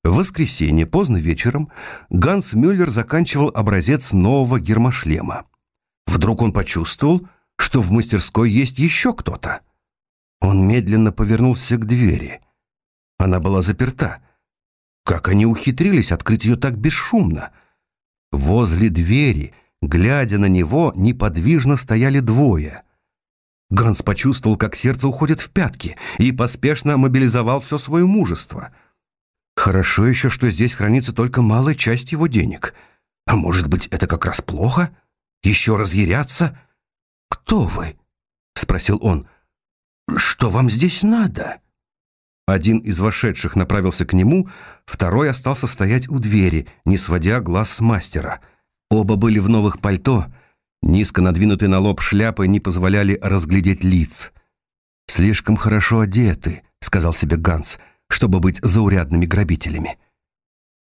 [0.04, 1.70] В воскресенье поздно вечером
[2.10, 5.46] Ганс Мюллер заканчивал образец нового гермошлема.
[6.06, 9.62] Вдруг он почувствовал, что в мастерской есть еще кто-то.
[10.40, 12.40] Он медленно повернулся к двери.
[13.18, 14.22] Она была заперта.
[15.04, 17.50] Как они ухитрились открыть ее так бесшумно?
[18.30, 22.84] Возле двери, глядя на него, неподвижно стояли двое.
[23.68, 28.74] Ганс почувствовал, как сердце уходит в пятки, и поспешно мобилизовал все свое мужество.
[29.56, 32.74] Хорошо еще, что здесь хранится только малая часть его денег.
[33.26, 34.96] А может быть, это как раз плохо?
[35.42, 36.58] Еще разъяряться?
[37.28, 37.96] «Кто вы?»—
[38.54, 39.26] спросил он.
[40.16, 41.60] «Что вам здесь надо?»
[42.46, 44.48] Один из вошедших направился к нему,
[44.84, 48.40] второй остался стоять у двери, не сводя глаз с мастера.
[48.92, 50.26] Оба были в новых пальто,
[50.82, 54.32] низко надвинутые на лоб шляпы не позволяли разглядеть лиц.
[55.06, 57.78] «Слишком хорошо одеты»,— сказал себе Ганс,
[58.10, 59.98] «чтобы быть заурядными грабителями».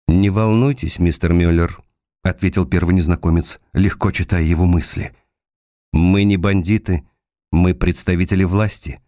[0.10, 1.80] «Не волнуйтесь, мистер Мюллер»,—
[2.22, 5.16] ответил первый незнакомец, легко читая его мысли.
[5.94, 7.08] «Мы не бандиты,
[7.50, 9.00] мы представители власти.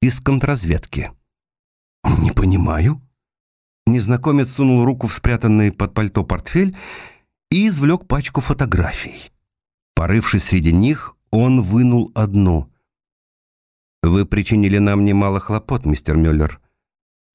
[0.00, 1.10] Из контрразведки».
[2.20, 3.02] «Не понимаю».
[3.84, 6.76] Незнакомец сунул руку в спрятанный под пальто портфель
[7.52, 9.30] и извлек пачку фотографий.
[9.94, 12.72] Порывшись среди них, он вынул одну.
[14.02, 16.60] «Вы причинили нам немало хлопот, мистер Мюллер.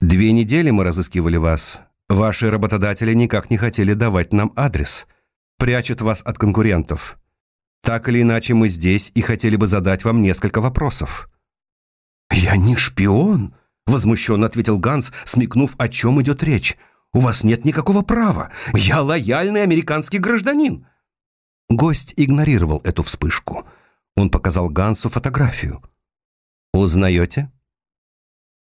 [0.01, 1.81] Две недели мы разыскивали вас.
[2.09, 5.05] Ваши работодатели никак не хотели давать нам адрес.
[5.59, 7.19] Прячут вас от конкурентов.
[7.83, 11.29] Так или иначе, мы здесь и хотели бы задать вам несколько вопросов».
[12.31, 13.53] «Я не шпион»,
[13.85, 16.75] Возмущенно ответил Ганс, смекнув, о чем идет речь.
[17.13, 18.51] «У вас нет никакого права.
[18.73, 20.85] Я лояльный американский гражданин».
[21.69, 23.67] Гость игнорировал эту вспышку.
[24.15, 25.83] Он показал Гансу фотографию.
[26.73, 27.51] «Узнаете?»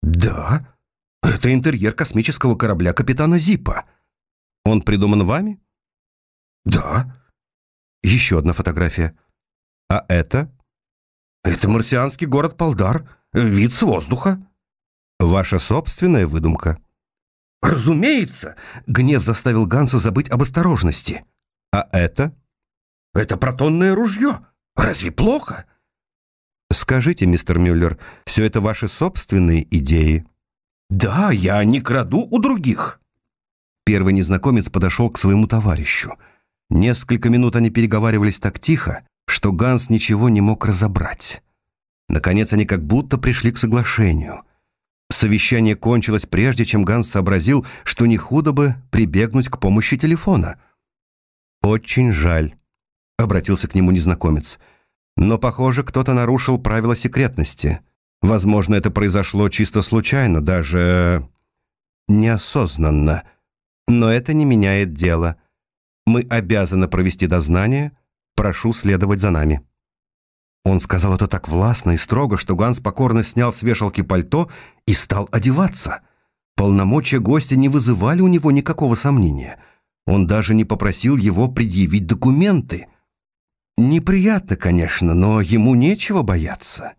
[0.02, 0.74] «Да.
[1.22, 3.84] Это интерьер космического корабля капитана Зипа.
[4.64, 5.60] Он придуман вами?»
[6.64, 7.14] «Да».
[8.02, 9.18] Еще одна фотография.
[9.90, 10.54] «А это?»
[11.44, 13.08] «Это марсианский город Полдар.
[13.32, 14.48] Вид с воздуха».
[15.20, 16.78] Ваша собственная выдумка?
[17.62, 21.24] Разумеется, гнев заставил Ганса забыть об осторожности.
[21.72, 22.34] А это?
[23.14, 24.40] Это протонное ружье.
[24.76, 25.66] Разве плохо?
[26.70, 30.26] Скажите, мистер Мюллер, все это ваши собственные идеи?
[30.88, 33.00] Да, я не краду у других.
[33.84, 36.16] Первый незнакомец подошел к своему товарищу.
[36.70, 41.42] Несколько минут они переговаривались так тихо, что Ганс ничего не мог разобрать.
[42.08, 44.44] Наконец они как будто пришли к соглашению.
[45.10, 50.60] Совещание кончилось прежде, чем Ганс сообразил, что не худо бы прибегнуть к помощи телефона.
[51.62, 52.54] «Очень жаль»,—
[53.18, 54.58] обратился к нему незнакомец.
[55.16, 57.80] «Но, похоже, кто-то нарушил правила секретности.
[58.20, 61.28] Возможно, это произошло чисто случайно, даже
[62.06, 63.24] неосознанно.
[63.86, 65.36] Но это не меняет дело.
[66.06, 67.92] Мы обязаны провести дознание.
[68.36, 69.62] Прошу следовать за нами».
[70.68, 74.50] Он сказал это так властно и строго, что Ганс покорно снял с вешалки пальто
[74.86, 76.00] и стал одеваться.
[76.56, 79.58] Полномочия гостя не вызывали у него никакого сомнения.
[80.06, 82.88] Он даже не попросил его предъявить документы.
[83.78, 86.92] Неприятно, конечно, но ему нечего бояться.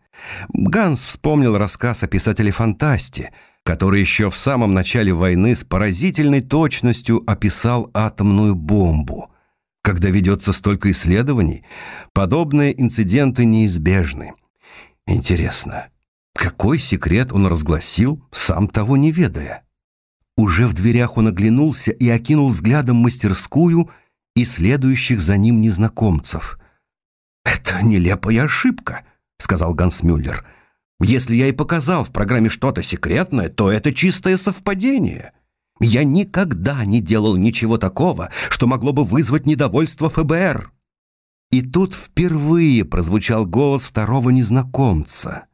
[0.51, 7.91] Ганс вспомнил рассказ о писателе-фантасте, который еще в самом начале войны с поразительной точностью описал
[7.93, 9.29] атомную бомбу–
[9.82, 11.63] когда ведется столько исследований,
[12.13, 14.34] подобные инциденты неизбежны.
[15.08, 15.89] Интересно,
[16.34, 19.63] какой секрет он разгласил, сам того не ведая?
[20.38, 23.89] Уже в дверях он оглянулся и окинул взглядом мастерскую
[24.36, 26.58] и следующих за ним незнакомцев.
[27.44, 29.04] «Это нелепая ошибка»,—
[29.38, 30.46] сказал Ганс Мюллер.
[31.02, 35.34] «Если я и показал в программе что-то секретное, то это чистое совпадение».
[35.80, 40.72] Я никогда не делал ничего такого, что могло бы вызвать недовольство ФБР.
[41.52, 45.46] И тут впервые прозвучал голос второго незнакомца.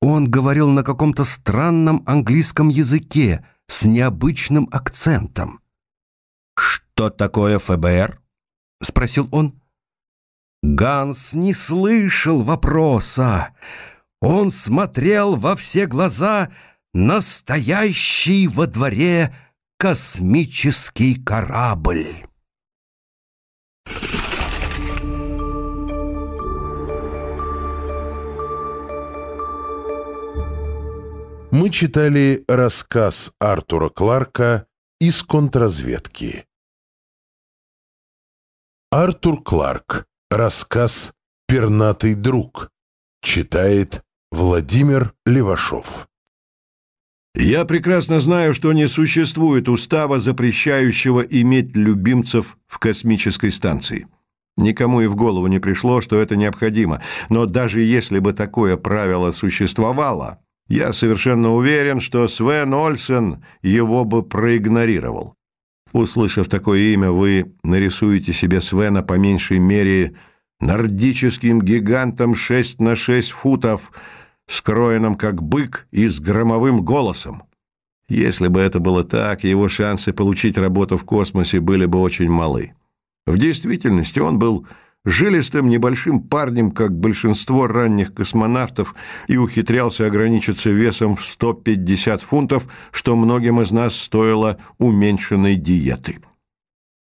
[0.00, 5.60] Он говорил на каком-то странном английском языке с необычным акцентом.
[6.56, 8.20] «Что такое ФБР?»—
[8.82, 9.60] спросил он.
[10.62, 13.54] Ганс не слышал вопроса.
[14.20, 16.50] Он смотрел во все глаза
[16.94, 19.34] настоящий во дворе
[19.78, 22.26] космический корабль.
[31.52, 34.66] Мы читали рассказ Артура Кларка
[34.98, 36.44] из контрразведки.
[38.90, 40.08] Артур Кларк.
[40.28, 41.12] Рассказ
[41.46, 42.72] «Пернатый друг».
[43.22, 44.02] Читает
[44.32, 46.08] Владимир Левашов.
[47.34, 54.06] Я прекрасно знаю, что не существует устава, запрещающего иметь любимцев в космической станции.
[54.56, 57.00] Никому и в голову не пришло, что это необходимо.
[57.28, 64.22] Но даже если бы такое правило существовало, я совершенно уверен, что Свен Ольсен его бы
[64.22, 65.34] проигнорировал.
[65.92, 70.16] Услышав такое имя, вы нарисуете себе Свена по меньшей мере
[70.60, 73.92] нордическим гигантом 6 на 6 футов,
[74.48, 77.44] скроенным как бык и с громовым голосом.
[78.08, 82.72] Если бы это было так, его шансы получить работу в космосе были бы очень малы.
[83.26, 84.66] В действительности он был
[85.04, 88.94] жилистым небольшим парнем, как большинство ранних космонавтов,
[89.26, 96.20] и ухитрялся ограничиться весом в 150 фунтов, что многим из нас стоило уменьшенной диеты.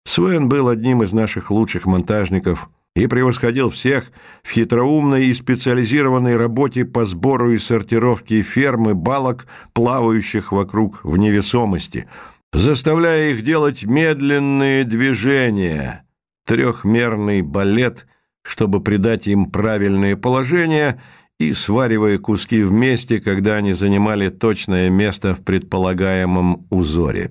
[0.05, 4.11] Свен был одним из наших лучших монтажников и превосходил всех
[4.43, 12.09] в хитроумной и специализированной работе по сбору и сортировке фермы балок, плавающих вокруг в невесомости,
[12.55, 16.05] заставляя их делать медленные движения–
[16.47, 18.07] трехмерный балет,
[18.43, 21.01] чтобы придать им правильное положение,
[21.39, 27.31] и сваривая куски вместе, когда они занимали точное место в предполагаемом узоре.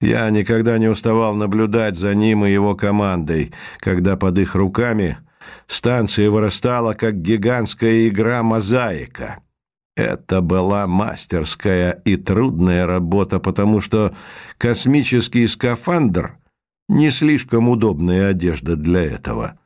[0.00, 5.18] Я никогда не уставал наблюдать за ним и его командой, когда под их руками
[5.66, 9.40] станция вырастала, как гигантская игра «Мозаика».
[9.96, 14.14] Это была мастерская и трудная работа, потому что
[14.56, 16.38] космический скафандр
[16.88, 19.58] не слишком удобная одежда для этого.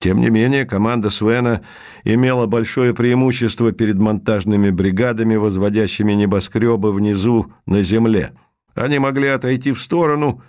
[0.00, 1.62] Тем не менее, команда Свена
[2.04, 8.32] имела большое преимущество перед монтажными бригадами, возводящими небоскребы внизу на земле.
[8.74, 10.42] Они могли отойти в сторону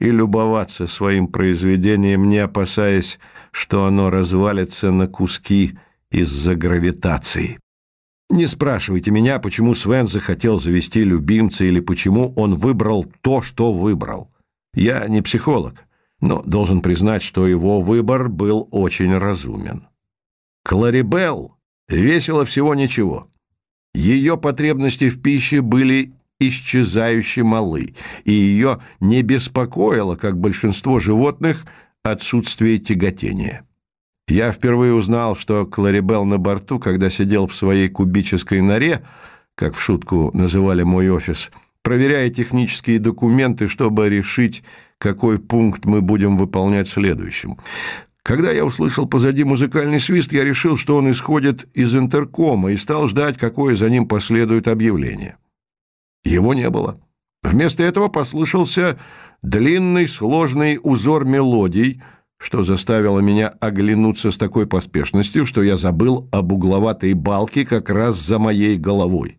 [0.00, 3.18] и любоваться своим произведением, не опасаясь,
[3.50, 5.78] что оно развалится на куски
[6.10, 7.58] из-за гравитации.
[8.30, 14.30] Не спрашивайте меня, почему Свен захотел завести любимца или почему он выбрал то, что выбрал.
[14.74, 15.74] Я не психолог,
[16.20, 19.88] но должен признать, что его выбор был очень разумен.
[20.62, 21.56] Кларибел
[21.88, 23.30] весила всего ничего.
[23.94, 31.64] Ее потребности в пище были исчезающе малы, и ее не беспокоило, как большинство животных,
[32.02, 33.64] отсутствие тяготения.
[34.28, 39.02] Я впервые узнал, что Кларибел на борту, когда сидел в своей кубической норе,
[39.54, 41.50] как в шутку называли мой офис–
[41.88, 44.62] проверяя технические документы, чтобы решить,
[44.98, 47.56] какой пункт мы будем выполнять следующим.
[48.22, 53.06] Когда я услышал позади музыкальный свист, я решил, что он исходит из интеркома и стал
[53.06, 55.38] ждать, какое за ним последует объявление.
[56.24, 57.00] Его не было.
[57.42, 58.98] Вместо этого послышался
[59.42, 62.02] длинный сложный узор мелодий,
[62.38, 68.16] что заставило меня оглянуться с такой поспешностью, что я забыл об угловатой балке как раз
[68.16, 69.38] за моей головой.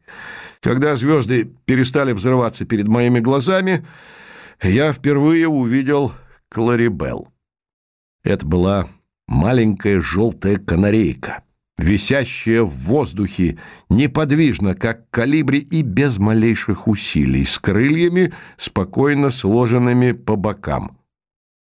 [0.61, 3.85] Когда звезды перестали взрываться перед моими глазами,
[4.61, 6.11] я впервые увидел
[6.49, 7.29] Кларибел.
[8.23, 8.87] Это была
[9.27, 11.43] маленькая желтая канарейка,
[11.79, 13.57] висящая в воздухе,
[13.89, 20.97] неподвижно, как калибри и без малейших усилий, с крыльями, спокойно сложенными по бокам.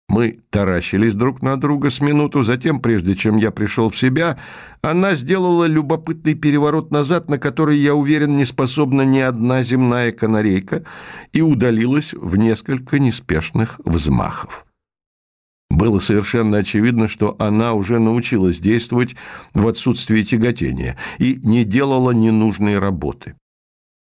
[0.09, 4.39] Мы таращились друг на друга с минуту, затем, прежде чем я пришел в себя,
[4.81, 10.85] она сделала любопытный переворот назад, на который, я уверен, не способна ни одна земная канарейка,
[11.35, 14.68] и удалилась в несколько неспешных взмахов.
[15.71, 19.17] Было совершенно очевидно, что она уже научилась действовать
[19.55, 23.35] в отсутствии тяготения и не делала ненужной работы.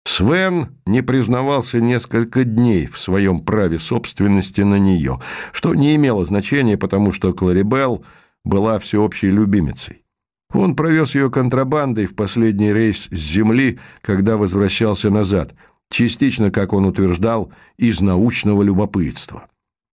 [0.04, 5.20] Свен не признавался несколько дней в своем праве собственности на нее,
[5.52, 8.04] что не имело значения, потому что Кларибел
[8.44, 10.02] была всеобщей любимицей.
[10.52, 15.54] Он провез ее контрабандой в последний рейс с земли, когда возвращался назад,
[15.90, 19.46] частично, как он утверждал, из научного любопытства.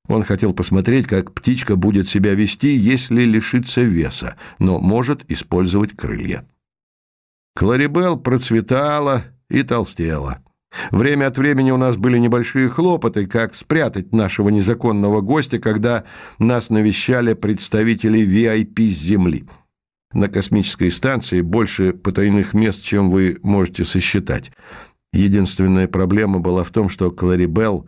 [0.10, 6.45] Он хотел посмотреть, как птичка будет себя вести, если лишится веса, но может использовать крылья.
[7.55, 10.39] Кларибел процветала, и толстела.
[10.91, 16.03] Время от времени у нас были небольшие хлопоты, как спрятать нашего незаконного гостя, когда
[16.38, 19.45] нас навещали представители VIP с Земли.
[20.14, 24.51] На космической станции больше потайных мест, чем вы можете сосчитать.
[25.12, 27.88] Единственная проблема была в том, что Кларибелл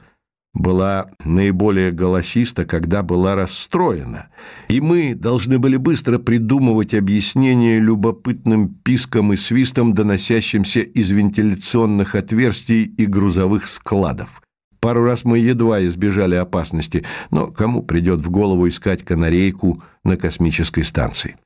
[0.53, 4.27] была наиболее голосиста, когда была расстроена,
[4.67, 12.83] и мы должны были быстро придумывать объяснение любопытным пискам и свистам, доносящимся из вентиляционных отверстий
[12.83, 14.41] и грузовых складов.
[14.81, 20.83] Пару раз мы едва избежали опасности, но кому придет в голову искать канарейку на космической
[20.83, 21.37] станции?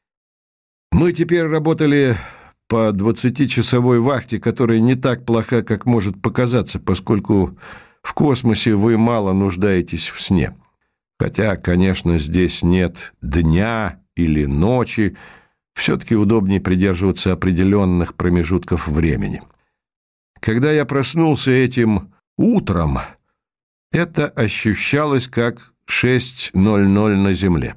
[0.92, 2.16] Мы теперь работали
[2.70, 7.58] по 20-часовой вахте, которая не так плоха, как может показаться, поскольку
[8.06, 10.56] в космосе вы мало нуждаетесь в сне.
[11.20, 15.18] Хотя, конечно, здесь нет дня или ночи,
[15.74, 19.42] все-таки удобнее придерживаться определенных промежутков времени.
[20.40, 23.00] Когда я проснулся этим утром,
[23.92, 27.76] это ощущалось как 6.00 на земле.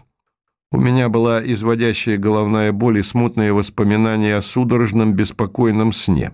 [0.71, 6.33] У меня была изводящая головная боль и смутные воспоминания о судорожном беспокойном сне.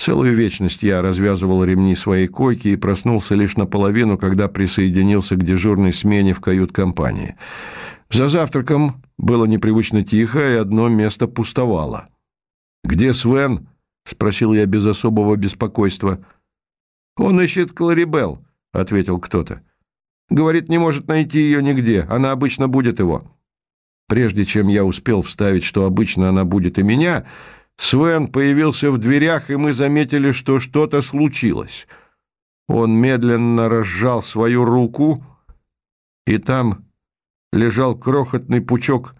[0.00, 5.92] Целую вечность я развязывал ремни своей койки и проснулся лишь наполовину, когда присоединился к дежурной
[5.92, 7.36] смене в кают-компании.
[8.10, 12.08] За завтраком было непривычно тихо, и одно место пустовало.
[12.82, 13.68] «Где Свен?»—
[14.06, 16.24] спросил я без особого беспокойства.
[17.18, 18.42] «Он ищет Кларибел»,—
[18.72, 19.60] ответил кто-то.
[20.30, 22.06] «Говорит, не может найти ее нигде.
[22.08, 23.30] Она обычно будет его».
[24.08, 27.26] Прежде чем я успел вставить, что обычно она будет и меня,
[27.80, 31.88] Свен появился в дверях, и мы заметили, что что-то случилось.
[32.68, 35.24] Он медленно разжал свою руку,
[36.26, 36.84] и там
[37.54, 39.14] лежал крохотный пучок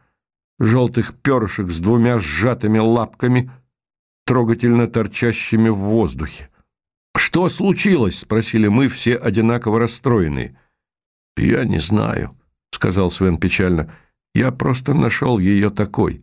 [0.59, 3.51] желтых перышек с двумя сжатыми лапками,
[4.27, 6.51] трогательно торчащими в воздухе.
[7.17, 10.55] «Что случилось?»— спросили мы, все одинаково расстроенные.
[11.39, 12.37] «Я не знаю»,—
[12.73, 13.91] сказал Свен печально.
[14.35, 16.23] Я просто нашел ее такой».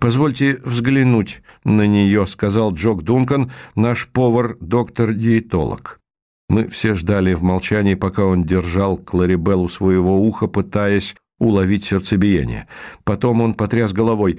[0.00, 6.00] «Позвольте взглянуть на нее»,— сказал Джок Дункан, наш повар-доктор-диетолог.
[6.48, 12.68] Мы все ждали в молчании, пока он держал Кларибел у своего уха, пытаясь уловить сердцебиение.
[13.04, 14.38] Потом он потряс головой.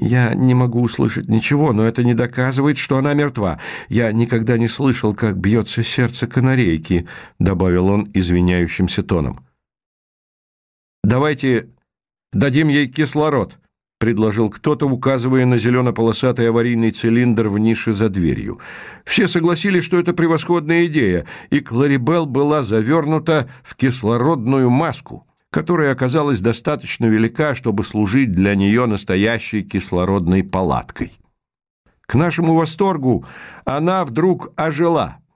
[0.00, 3.58] «Я не могу услышать ничего, но это не доказывает, что она мертва.
[3.88, 7.08] Я никогда не слышал, как бьется сердце канарейки»,—
[7.40, 9.44] добавил он извиняющимся тоном.
[11.02, 11.70] «Давайте
[12.32, 13.58] Дадим ей кислород»,—
[13.98, 18.60] предложил кто-то, указывая на зелено-полосатый аварийный цилиндр в нише за дверью.
[19.04, 26.40] Все согласились, что это превосходная идея, и Кларибел была завернута в кислородную маску, которая оказалась
[26.40, 31.12] достаточно велика, чтобы служить для нее настоящей кислородной палаткой.
[32.06, 33.26] К нашему восторгу
[33.64, 35.18] она вдруг ожила—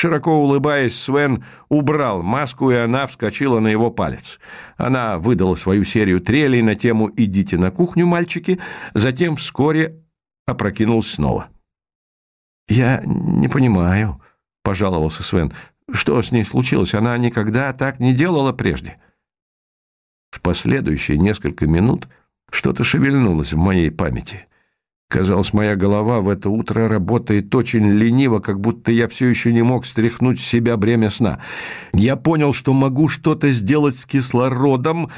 [0.00, 4.40] Широко улыбаясь, Свен убрал маску, и она вскочила на его палец.
[4.78, 8.58] Она выдала свою серию трелей на тему «Идите на кухню, мальчики»,
[8.94, 10.02] затем вскоре
[10.46, 11.50] опрокинулась снова.
[12.66, 14.22] «Я не понимаю»,—
[14.62, 15.52] пожаловался Свен.
[15.92, 16.94] «Что с ней случилось?
[16.94, 18.96] Она никогда так не делала прежде».
[20.30, 22.08] В последующие несколько минут
[22.50, 24.46] что-то шевельнулось в моей памяти.
[25.10, 29.62] Казалось, моя голова в это утро работает очень лениво, как будто я все еще не
[29.62, 31.40] мог стряхнуть с себя бремя сна.
[31.92, 35.10] Я понял, что могу что-то сделать с кислородом,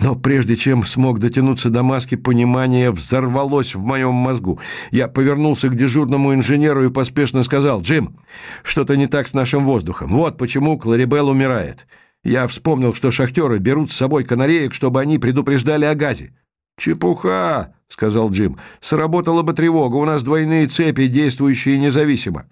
[0.00, 4.58] но прежде чем смог дотянуться до маски, понимание взорвалось в моем мозгу.
[4.90, 8.18] Я повернулся к дежурному инженеру и поспешно сказал, «Джим,
[8.64, 10.10] что-то не так с нашим воздухом.
[10.10, 11.86] Вот почему Кларибел умирает.
[12.24, 16.32] Я вспомнил, что шахтеры берут с собой канареек, чтобы они предупреждали о газе».
[16.76, 18.58] «Чепуха!»— сказал Джим.
[18.80, 19.96] «Сработала бы тревога.
[19.96, 22.46] У нас двойные цепи, действующие независимо».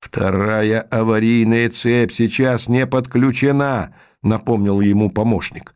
[0.00, 5.74] «Вторая аварийная цепь сейчас не подключена»,— напомнил ему помощник.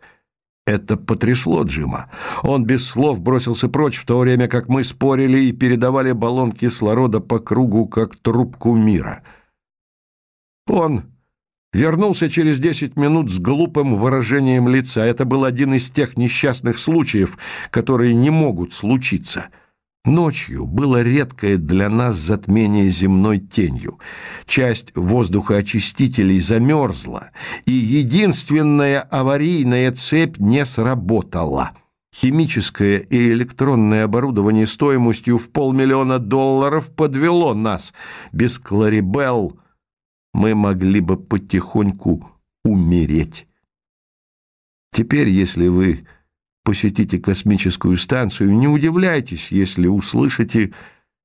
[0.66, 2.10] Это потрясло Джима.
[2.42, 7.20] Он без слов бросился прочь, в то время как мы спорили и передавали баллон кислорода
[7.20, 9.22] по кругу, как трубку мира.
[10.66, 11.04] Он
[11.74, 15.04] Вернулся через десять минут с глупым выражением лица.
[15.04, 17.36] Это был один из тех несчастных случаев,
[17.70, 19.46] которые не могут случиться.
[20.04, 23.98] Ночью было редкое для нас затмение земной тенью.
[24.46, 27.30] Часть воздухоочистителей замерзла,
[27.66, 31.72] и единственная аварийная цепь не сработала.
[32.14, 37.92] Химическое и электронное оборудование стоимостью в полмиллиона долларов подвело нас.
[38.30, 39.58] Без Кларибелл
[40.34, 42.28] мы могли бы потихоньку
[42.64, 43.46] умереть.
[44.92, 46.06] Теперь, если вы
[46.64, 50.72] посетите космическую станцию, не удивляйтесь, если услышите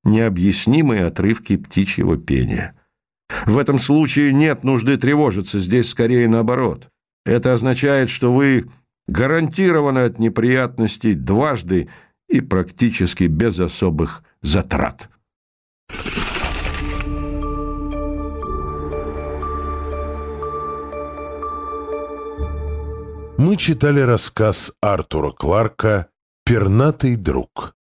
[0.03, 2.75] необъяснимые отрывки птичьего пения.
[3.45, 6.89] В этом случае нет нужды тревожиться, здесь скорее наоборот.
[7.25, 8.69] Это означает, что вы
[9.07, 11.89] гарантированы от неприятностей дважды
[12.27, 15.08] и практически без особых затрат.
[23.39, 26.09] Мы читали рассказ Артура Кларка
[26.43, 27.73] «Пернатый друг».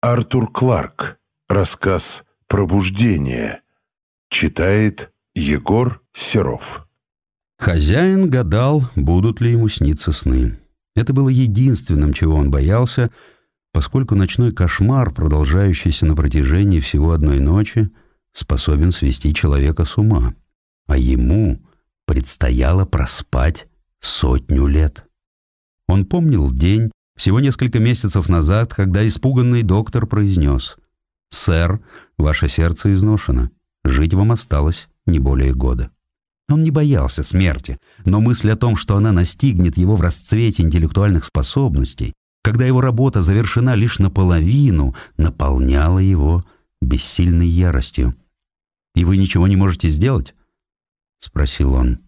[0.00, 1.20] Артур Кларк.
[1.48, 3.62] Рассказ «Пробуждение».
[4.28, 6.88] Читает Егор Серов.
[7.60, 10.58] Хозяин гадал, будут ли ему сниться сны.
[10.96, 13.12] Это было единственным, чего он боялся,
[13.72, 17.88] поскольку ночной кошмар, продолжающийся на протяжении всего одной ночи,
[18.32, 20.34] способен свести человека с ума.
[20.88, 21.60] А ему
[22.10, 23.68] предстояло проспать
[24.00, 25.04] сотню лет.
[25.86, 30.76] Он помнил день, всего несколько месяцев назад, когда испуганный доктор произнес
[31.28, 31.78] «Сэр,
[32.18, 33.52] ваше сердце изношено.
[33.84, 35.92] Жить вам осталось не более года».
[36.48, 41.24] Он не боялся смерти, но мысль о том, что она настигнет его в расцвете интеллектуальных
[41.24, 46.44] способностей, когда его работа завершена лишь наполовину, наполняла его
[46.80, 48.16] бессильной яростью.
[48.96, 50.34] «И вы ничего не можете сделать?»—
[51.20, 52.00] спросил он.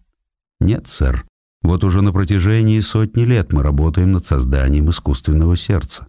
[0.59, 1.25] «Нет, сэр.
[1.61, 6.07] Вот уже на протяжении сотни лет мы работаем над созданием искусственного сердца.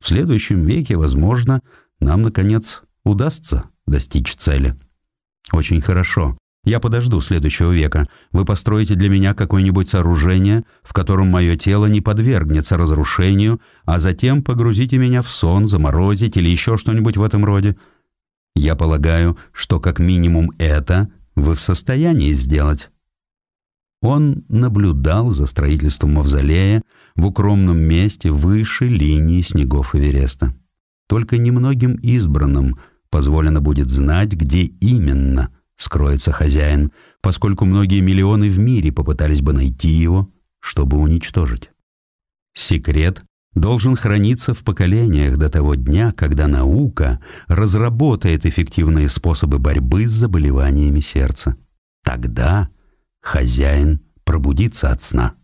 [0.00, 1.62] В следующем веке, возможно,
[2.00, 4.76] нам, наконец, удастся достичь цели».
[5.52, 6.36] «Очень хорошо.
[6.66, 8.08] Я подожду следующего века.
[8.32, 14.42] Вы построите для меня какое-нибудь сооружение, в котором мое тело не подвергнется разрушению, а затем
[14.42, 17.76] погрузите меня в сон, заморозить или еще что-нибудь в этом роде.
[18.56, 22.90] Я полагаю, что как минимум это вы в состоянии сделать».
[24.02, 26.82] Он наблюдал за строительством мавзолея
[27.14, 30.54] в укромном месте выше линии снегов Эвереста.
[31.08, 32.78] Только немногим избранным
[33.10, 39.88] позволено будет знать, где именно скроется хозяин, поскольку многие миллионы в мире попытались бы найти
[39.88, 40.30] его,
[40.60, 41.70] чтобы уничтожить.
[42.54, 43.22] Секрет
[43.56, 51.00] должен храниться в поколениях до того дня, когда наука разработает эффективные способы борьбы с заболеваниями
[51.00, 51.56] сердца.
[52.04, 52.68] Тогда
[53.20, 55.34] хозяин пробудится от сна.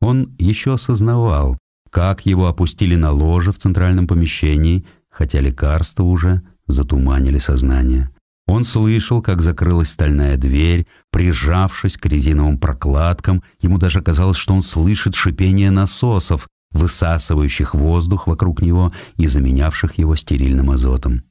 [0.00, 1.56] Он еще осознавал,
[1.88, 8.10] как его опустили на ложе в центральном помещении, хотя лекарства уже затуманили сознание.
[8.46, 14.64] Он слышал, как закрылась стальная дверь, прижавшись к резиновым прокладкам, ему даже казалось, что он
[14.64, 21.24] слышит шипение насосов, высасывающих воздух вокруг него и заменявших его стерильным азотом.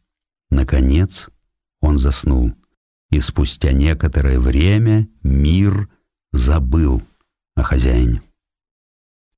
[0.50, 1.30] Наконец
[1.80, 2.54] он заснул,
[3.10, 5.89] и спустя некоторое время мир
[6.32, 7.02] забыл
[7.56, 8.22] о хозяине.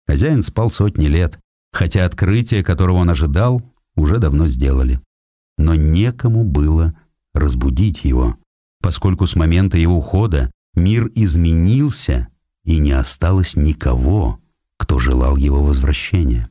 [0.06, 1.40] Хозяин спал сотни лет,
[1.72, 3.62] хотя открытие, которого он ожидал,
[3.96, 5.00] уже давно сделали.
[5.58, 6.96] Но некому было
[7.34, 8.38] разбудить его,
[8.82, 12.28] поскольку с момента его ухода мир изменился
[12.64, 14.40] и не осталось никого,
[14.78, 16.50] кто желал его возвращения.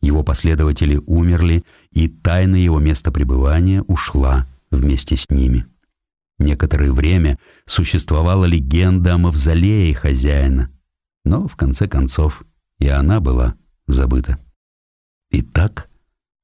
[0.00, 5.66] Его последователи умерли, и тайна его места пребывания ушла вместе с ними.
[6.38, 10.70] Некоторое время существовала легенда о мавзолее хозяина,
[11.24, 12.44] но в конце концов
[12.78, 13.54] и она была
[13.86, 14.38] забыта.
[15.30, 15.88] И так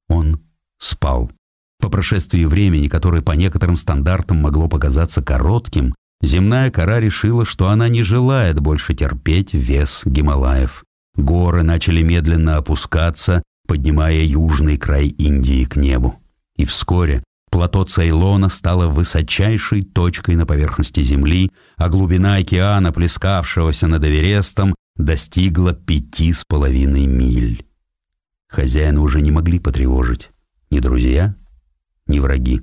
[0.07, 0.41] он
[0.77, 1.31] спал.
[1.79, 7.89] По прошествии времени, которое по некоторым стандартам могло показаться коротким, земная кора решила, что она
[7.89, 10.83] не желает больше терпеть вес Гималаев.
[11.15, 16.19] Горы начали медленно опускаться, поднимая южный край Индии к небу.
[16.55, 24.03] И вскоре плато Цейлона стало высочайшей точкой на поверхности Земли, а глубина океана, плескавшегося над
[24.03, 27.65] Эверестом, достигла пяти с половиной миль.
[28.49, 30.29] Хозяина уже не могли потревожить
[30.71, 31.35] ни друзья,
[32.07, 32.61] ни враги.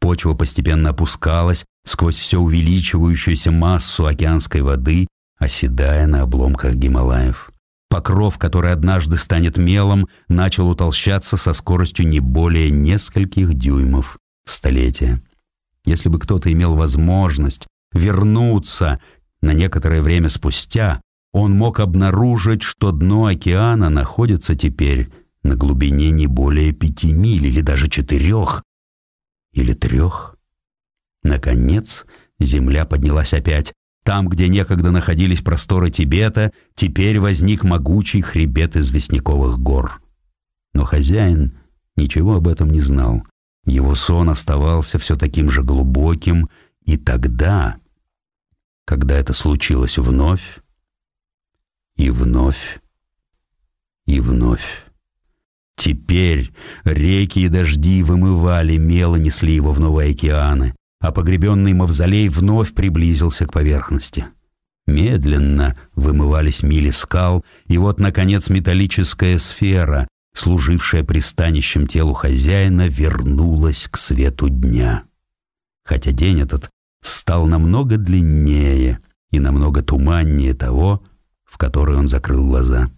[0.00, 5.06] Почва постепенно опускалась сквозь все увеличивающуюся массу океанской воды,
[5.38, 7.50] оседая на обломках Гималаев.
[7.88, 15.22] Покров, который однажды станет мелом, начал утолщаться со скоростью не более нескольких дюймов в столетие.
[15.84, 19.00] Если бы кто-то имел возможность вернуться
[19.40, 21.00] на некоторое время спустя,
[21.32, 25.10] он мог обнаружить, что дно океана находится теперь
[25.42, 28.62] на глубине не более пяти миль или даже четырех
[29.52, 30.36] или трех.
[31.22, 32.06] Наконец
[32.38, 33.72] земля поднялась опять.
[34.08, 40.00] Там, где некогда находились просторы Тибета, теперь возник могучий хребет известняковых гор.
[40.72, 41.58] Но хозяин
[41.94, 43.22] ничего об этом не знал.
[43.66, 46.48] Его сон оставался все таким же глубоким,
[46.86, 47.76] и тогда,
[48.86, 50.60] когда это случилось вновь,
[51.96, 52.80] и вновь,
[54.06, 54.86] и вновь.
[55.76, 56.50] Теперь
[56.84, 63.46] реки и дожди вымывали мело, несли его в новые океаны, а погребенный мавзолей вновь приблизился
[63.46, 64.26] к поверхности.
[64.86, 73.96] Медленно вымывались мили скал, и вот, наконец, металлическая сфера, служившая пристанищем телу хозяина, вернулась к
[73.96, 75.04] свету дня.
[75.84, 76.70] Хотя день этот
[77.02, 81.04] стал намного длиннее и намного туманнее того,
[81.44, 82.90] в который он закрыл глаза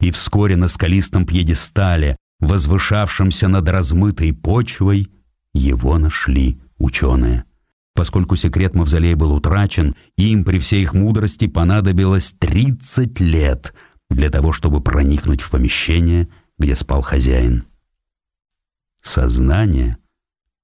[0.00, 5.10] и вскоре на скалистом пьедестале, возвышавшемся над размытой почвой,
[5.52, 7.44] его нашли ученые.
[7.94, 13.72] Поскольку секрет мавзолея был утрачен, им при всей их мудрости понадобилось 30 лет
[14.08, 16.28] для того, чтобы проникнуть в помещение,
[16.58, 17.66] где спал хозяин.
[19.02, 19.98] Сознание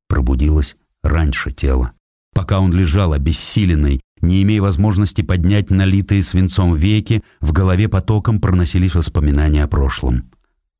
[0.08, 1.92] пробудилось раньше тела.
[2.34, 8.94] Пока он лежал обессиленный не имея возможности поднять налитые свинцом веки, в голове потоком проносились
[8.94, 10.30] воспоминания о прошлом.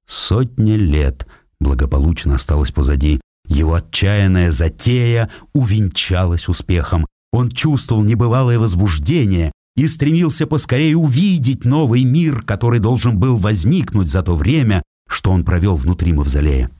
[0.06, 1.26] Сотни лет
[1.60, 3.20] благополучно осталось позади.
[3.48, 7.06] Его отчаянная затея увенчалась успехом.
[7.32, 14.22] Он чувствовал небывалое возбуждение и стремился поскорее увидеть новый мир, который должен был возникнуть за
[14.22, 16.70] то время, что он провел внутри мавзолея.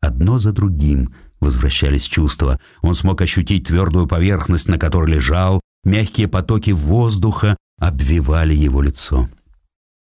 [0.00, 2.58] Одно за другим возвращались чувства.
[2.82, 9.28] Он смог ощутить твердую поверхность, на которой лежал, мягкие потоки воздуха обвивали его лицо.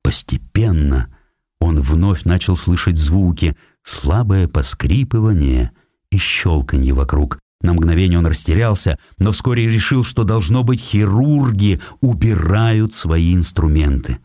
[0.04, 1.14] Постепенно
[1.60, 5.72] он вновь начал слышать звуки, слабое поскрипывание
[6.12, 7.39] и щелканье вокруг.
[7.62, 14.20] На мгновение он растерялся, но вскоре решил, что, должно быть, хирурги убирают свои инструменты.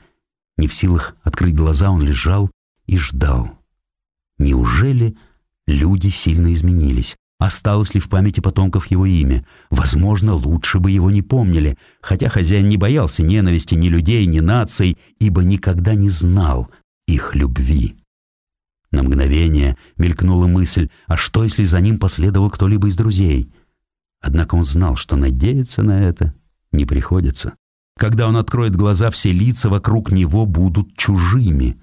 [0.57, 2.51] Не в силах открыть глаза, он лежал
[2.87, 3.51] и ждал.
[4.39, 5.17] Неужели
[5.67, 7.17] люди сильно изменились?
[7.39, 9.47] Осталось ли в памяти потомков его имя?
[9.69, 14.97] Возможно, лучше бы его не помнили, хотя хозяин не боялся ненависти ни людей, ни наций,
[15.19, 16.71] ибо никогда не знал
[17.07, 17.95] их любви.
[18.97, 23.53] На мгновение мелькнула мысль, а что, если за ним последовал кто-либо из друзей?
[24.23, 26.33] Однако он знал, что надеяться на это
[26.73, 27.53] не приходится.
[27.99, 31.79] Когда он откроет глаза, все лица вокруг него будут чужими.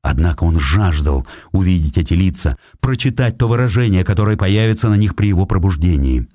[0.00, 5.44] Однако он жаждал увидеть эти лица, прочитать то выражение, которое появится на них при его
[5.44, 6.26] пробуждении.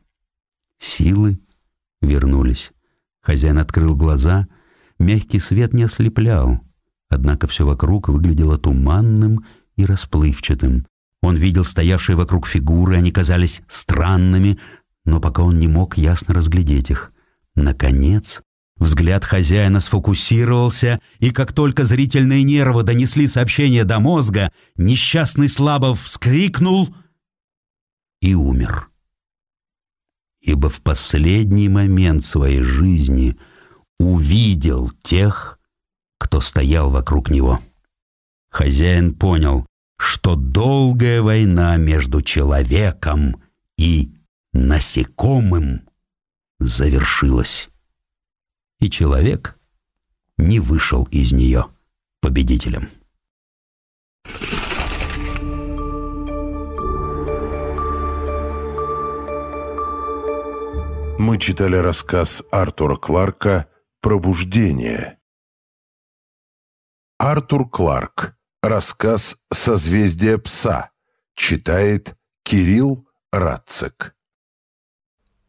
[0.78, 1.40] Силы
[2.04, 2.72] вернулись.
[3.22, 4.48] Хозяин открыл глаза.
[5.00, 6.60] Мягкий свет не ослеплял.
[7.10, 9.44] Однако все вокруг выглядело туманным
[9.80, 10.86] и расплывчатым.
[11.22, 14.60] Он видел стоявшие вокруг фигуры, они казались странными,
[15.06, 17.14] но пока он не мог ясно разглядеть их.
[17.56, 18.42] Наконец,
[18.78, 26.96] Взгляд хозяина сфокусировался, и как только зрительные нервы донесли сообщение до мозга, несчастный слабо вскрикнул
[28.22, 28.88] и умер.
[30.40, 33.38] Ибо в последний момент своей жизни
[34.00, 35.60] увидел тех,
[36.18, 37.60] кто стоял вокруг него.
[38.50, 39.66] Хозяин понял,
[40.00, 43.44] что долгая война между человеком
[43.78, 44.14] и
[44.54, 45.82] насекомым
[46.58, 47.70] завершилась
[48.80, 49.60] и человек
[50.38, 51.66] не вышел из нее
[52.22, 52.90] победителем.
[61.20, 63.68] Мы читали рассказ Артура Кларка
[64.00, 65.20] «Пробуждение».
[67.18, 68.39] Артур Кларк.
[68.62, 70.90] Рассказ «Созвездие пса».
[71.34, 74.14] Читает Кирилл Рацик.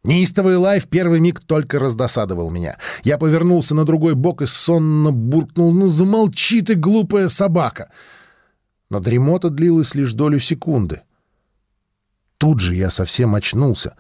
[0.05, 2.79] Неистовый лай в первый миг только раздосадовал меня.
[3.03, 7.91] Я повернулся на другой бок и сонно буркнул «Ну замолчи ты, глупая собака!»
[8.91, 11.03] Но дремота длилась лишь долю секунды.
[12.39, 13.97] Тут же я совсем очнулся.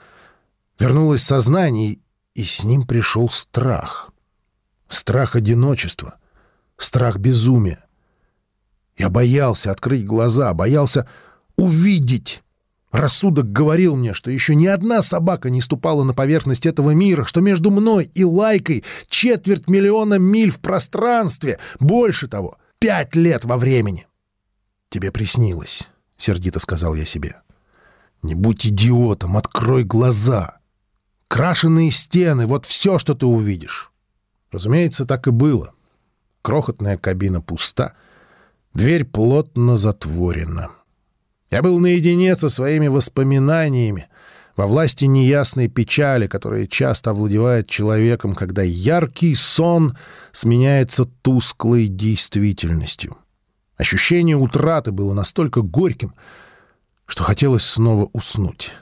[0.78, 1.98] Вернулось сознание,
[2.34, 4.12] и с ним пришел страх.
[4.86, 6.20] Страх одиночества,
[6.76, 7.84] страх безумия.
[9.00, 11.08] Я боялся открыть глаза, боялся
[11.56, 12.42] увидеть
[12.92, 17.40] Рассудок говорил мне, что еще ни одна собака не ступала на поверхность этого мира, что
[17.40, 24.06] между мной и Лайкой четверть миллиона миль в пространстве, больше того, пять лет во времени.
[24.90, 25.88] «Тебе приснилось»,—
[26.18, 27.36] сердито сказал я себе.
[28.22, 30.58] «Не будь идиотом, открой глаза.
[31.28, 33.92] Крашеные стены— вот все, что ты увидишь».
[34.50, 35.72] Разумеется, так и было.
[36.42, 37.94] Крохотная кабина пуста,
[38.74, 40.70] дверь плотно затворена.
[41.50, 44.08] Я был наедине со своими воспоминаниями,
[44.56, 49.96] во власти неясной печали, которая часто овладевает человеком, когда яркий сон
[50.32, 53.16] сменяется тусклой действительностью.
[53.76, 56.12] Ощущение утраты было настолько горьким,
[57.06, 58.74] что хотелось снова уснуть.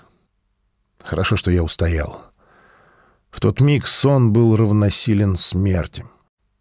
[1.03, 2.22] Хорошо, что я устоял.
[3.30, 6.05] В тот миг сон был равносилен смерти.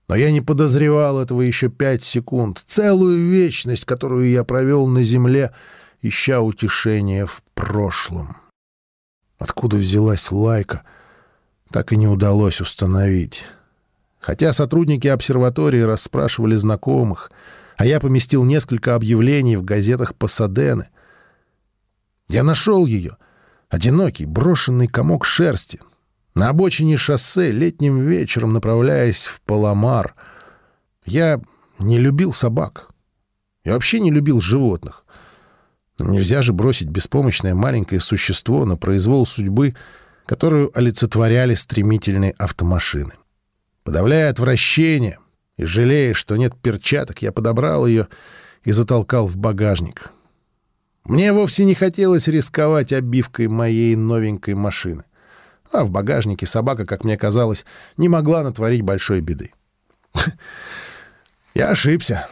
[0.08, 2.64] Но я не подозревал этого еще пять секунд.
[2.66, 5.52] Целую вечность, которую я провел на земле—
[6.02, 8.28] ища утешения в прошлом.
[9.38, 10.84] Откуда взялась лайка,
[11.72, 13.46] так и не удалось установить.
[14.20, 17.32] Хотя сотрудники обсерватории расспрашивали знакомых,
[17.78, 20.90] а я поместил несколько объявлений в газетах Пасадены.
[22.28, 23.18] Я нашел ее,
[23.70, 25.80] одинокий, брошенный комок шерсти,
[26.38, 30.14] на обочине шоссе летним вечером, направляясь в Паламар.
[31.04, 31.42] Я
[31.80, 32.90] не любил собак.
[33.66, 35.04] Я вообще не любил животных.
[35.98, 39.76] Нельзя же бросить беспомощное маленькое существо на произвол судьбы,
[40.28, 43.14] которую олицетворяли стремительные автомашины.
[43.84, 45.18] Подавляя отвращение
[45.58, 48.10] и жалея, что нет перчаток, я подобрал ее
[48.64, 50.12] и затолкал в багажник.
[51.06, 55.04] Мне вовсе не хотелось рисковать обивкой моей новенькой машины.
[55.72, 57.66] А в багажнике собака, как мне казалось,
[57.98, 59.52] не могла натворить большой беды.
[61.54, 62.28] Я ошибся.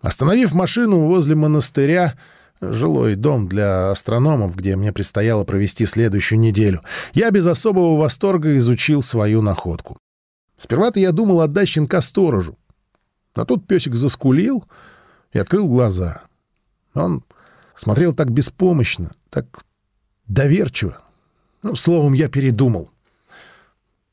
[0.00, 2.14] Остановив машину возле монастыря,
[2.60, 9.02] жилой дом для астрономов, где мне предстояло провести следующую неделю, я без особого восторга изучил
[9.02, 9.98] свою находку.
[10.56, 12.56] Сперва-то я думал отдать щенка сторожу.
[13.34, 14.64] А тут песик заскулил
[15.32, 16.22] и открыл глаза.
[16.94, 17.24] Он
[17.74, 19.46] смотрел так беспомощно, так
[20.26, 21.00] доверчиво.
[21.62, 22.90] Ну, словом, я передумал.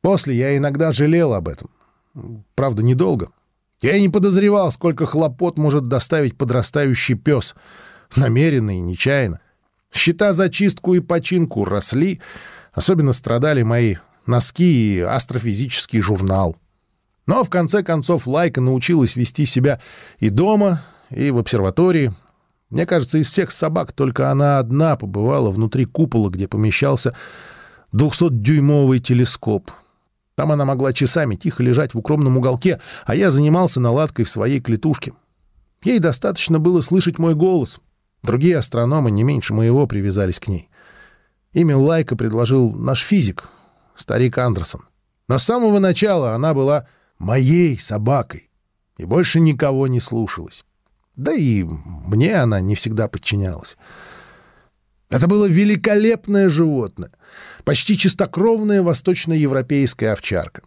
[0.02, 1.70] После я иногда жалел об этом.
[2.56, 3.30] Правда, недолго.
[3.82, 7.56] Я и не подозревал, сколько хлопот может доставить подрастающий пес.
[8.16, 9.39] Намеренно и нечаянно.
[9.91, 12.22] Счета за чистку и починку росли.
[12.74, 13.95] Особенно страдали мои
[14.26, 16.56] носки и астрофизический журнал.
[17.26, 19.80] Но в конце концов Лайка научилась вести себя
[20.20, 22.14] и дома, и в обсерватории.
[22.70, 27.15] Мне кажется, из всех собак только она одна побывала внутри купола, где помещался
[27.93, 29.72] 200-дюймовый телескоп.
[30.36, 34.61] Там она могла часами тихо лежать в укромном уголке, а я занимался наладкой в своей
[34.61, 35.13] клетушке.
[35.84, 37.80] Ей достаточно было слышать мой голос.
[38.22, 40.70] Другие астрономы не меньше моего привязались к ней.
[41.53, 43.49] Имя Лайка предложил наш физик,
[43.95, 44.82] старик Андерсон.
[45.28, 48.49] Но с самого начала она была моей собакой
[48.97, 50.63] и больше никого не слушалась.
[51.20, 51.65] Да и
[52.07, 53.76] мне она не всегда подчинялась.
[55.09, 57.11] Это было великолепное животное,
[57.65, 60.61] почти чистокровная восточноевропейская овчарка.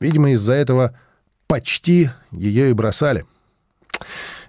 [0.00, 0.98] Видимо, из-за этого
[1.48, 3.26] почти ее и бросали.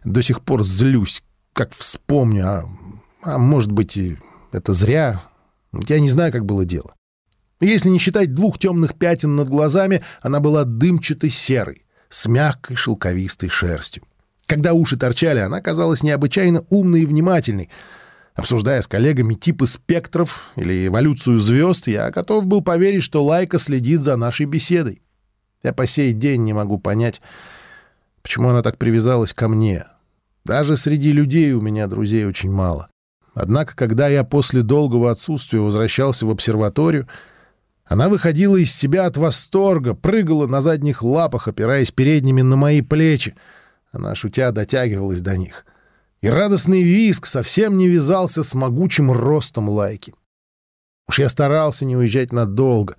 [0.05, 1.21] До сих пор злюсь,
[1.51, 2.69] как вспомню, а,
[3.21, 3.99] а может быть,
[4.53, 5.21] это зря.
[5.89, 6.93] Я не знаю, как было дело.
[7.59, 13.49] Если не считать двух темных пятен над глазами, она была дымчатой серой, с мягкой шелковистой
[13.49, 14.03] шерстью.
[14.51, 17.69] Когда уши торчали, она казалась необычайно умной и внимательной—
[18.33, 24.01] Обсуждая с коллегами типы спектров или эволюцию звезд, я готов был поверить, что Лайка следит
[24.01, 25.01] за нашей беседой.
[25.63, 27.21] Я по сей день не могу понять,
[28.21, 29.85] почему она так привязалась ко мне.
[30.45, 32.89] Даже среди людей у меня друзей очень мало.
[33.33, 37.07] Однако, когда я после долгого отсутствия возвращался в обсерваторию,
[37.85, 43.35] она выходила из себя от восторга, прыгала на задних лапах, опираясь передними на мои плечи.
[43.91, 45.65] Она, шутя, дотягивалась до них
[46.21, 50.13] и радостный визг совсем не вязался с могучим ростом лайки.
[51.07, 52.95] Уж я старался не уезжать надолго.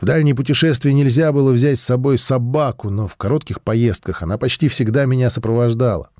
[0.00, 4.68] В дальние путешествия нельзя было взять с собой собаку, но в коротких поездках она почти
[4.68, 6.10] всегда меня сопровождала.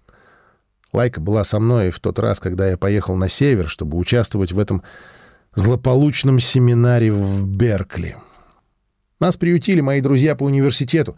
[0.92, 4.58] Лайка была со мной в тот раз, когда я поехал на север, чтобы участвовать в
[4.58, 4.82] этом
[5.54, 8.16] злополучном семинаре в Беркли.
[9.20, 11.16] Нас приютили мои друзья по университету.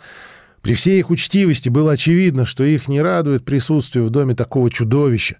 [0.62, 5.38] При всей их учтивости было очевидно, что их не радует присутствие в доме такого чудовища.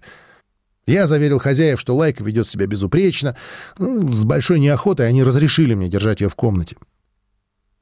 [0.85, 3.37] Я заверил хозяев, что Лайка ведет себя безупречно.
[3.77, 6.75] Ну, с большой неохотой они разрешили мне держать ее в комнате.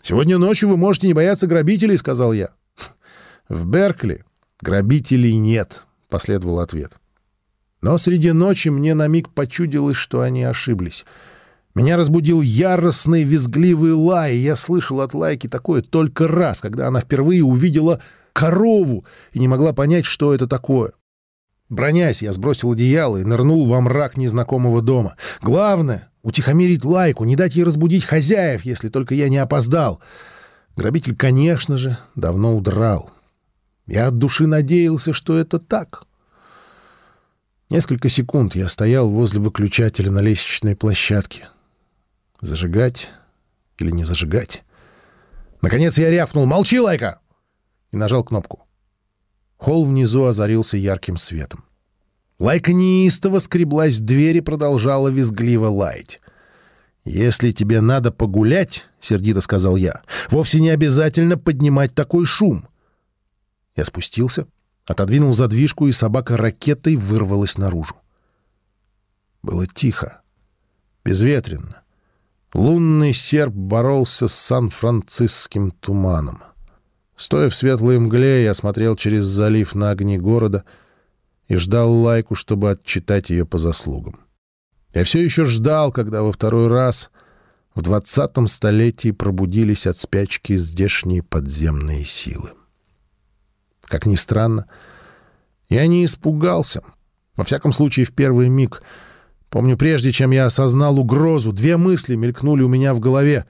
[0.04, 2.52] «Сегодня ночью вы можете не бояться грабителей»,— сказал я.
[3.50, 4.24] «В Беркли
[4.62, 6.94] грабителей нет»,— последовал ответ.
[7.82, 11.06] Но среди ночи мне на миг почудилось, что они ошиблись—
[11.74, 17.00] меня разбудил яростный визгливый лай, и я слышал от Лайки такое только раз, когда она
[17.00, 18.02] впервые увидела
[18.34, 20.92] корову и не могла понять, что это такое.
[21.70, 25.16] Бронясь, я сбросил одеяло и нырнул во мрак незнакомого дома.
[25.42, 30.02] Главное— утихомирить Лайку, не дать ей разбудить хозяев, если только я не опоздал.
[30.76, 33.12] Грабитель, конечно же, давно удрал.
[33.88, 36.04] Я от души надеялся, что это так.
[37.70, 41.48] Несколько секунд я стоял возле выключателя на лестничной площадке—
[42.42, 43.10] Зажигать
[43.78, 44.64] или не зажигать?
[45.62, 47.20] Наконец я рявкнул «Молчи, Лайка!»
[47.92, 48.68] и нажал кнопку.
[49.58, 51.64] Холл внизу озарился ярким светом.
[52.40, 56.20] Лайка неистово скреблась в дверь и продолжала визгливо лаять.
[57.06, 62.68] «Если тебе надо погулять,— сердито сказал я,— вовсе не обязательно поднимать такой шум».
[63.76, 64.48] Я спустился,
[64.88, 67.96] отодвинул задвижку, и собака ракетой вырвалась наружу.
[69.44, 70.22] Было тихо,
[71.04, 71.84] безветренно.
[72.54, 76.40] Лунный серп боролся с сан-франциским туманом.
[77.16, 80.66] Стоя в светлой мгле, я смотрел через залив на огни города
[81.48, 84.20] и ждал лайку, чтобы отчитать ее по заслугам.
[84.94, 87.10] Я все еще ждал, когда во второй раз
[87.74, 92.52] в двадцатом столетии пробудились от спячки здешние подземные силы.
[93.84, 94.66] Как ни странно,
[95.70, 96.82] я не испугался.
[97.38, 98.82] Во всяком случае, в первый миг—
[99.52, 103.46] Помню, прежде чем я осознал угрозу, две мысли мелькнули у меня в голове.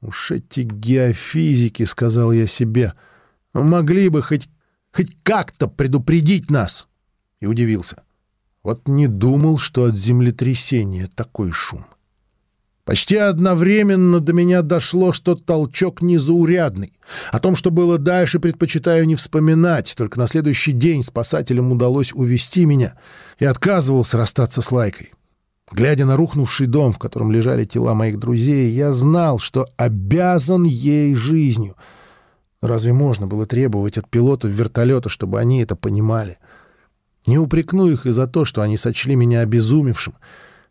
[0.00, 2.92] «Уж эти геофизики»,— сказал я себе,—
[3.52, 4.48] «могли бы хоть,
[4.92, 6.86] хоть как-то предупредить нас».
[7.40, 8.04] И удивился.
[8.62, 11.84] Вот не думал, что от землетрясения такой шум.
[12.86, 16.92] Почти одновременно до меня дошло, что толчок незаурядный.
[17.32, 19.92] О том, что было дальше, предпочитаю не вспоминать.
[19.96, 22.96] Только на следующий день спасателям удалось увести меня
[23.40, 25.12] и отказывался расстаться с Лайкой.
[25.72, 31.16] Глядя на рухнувший дом, в котором лежали тела моих друзей, я знал, что обязан ей
[31.16, 31.74] жизнью.
[32.62, 36.38] Разве можно было требовать от пилотов вертолета, чтобы они это понимали?
[37.26, 40.14] Не упрекну их и за то, что они сочли меня обезумевшим—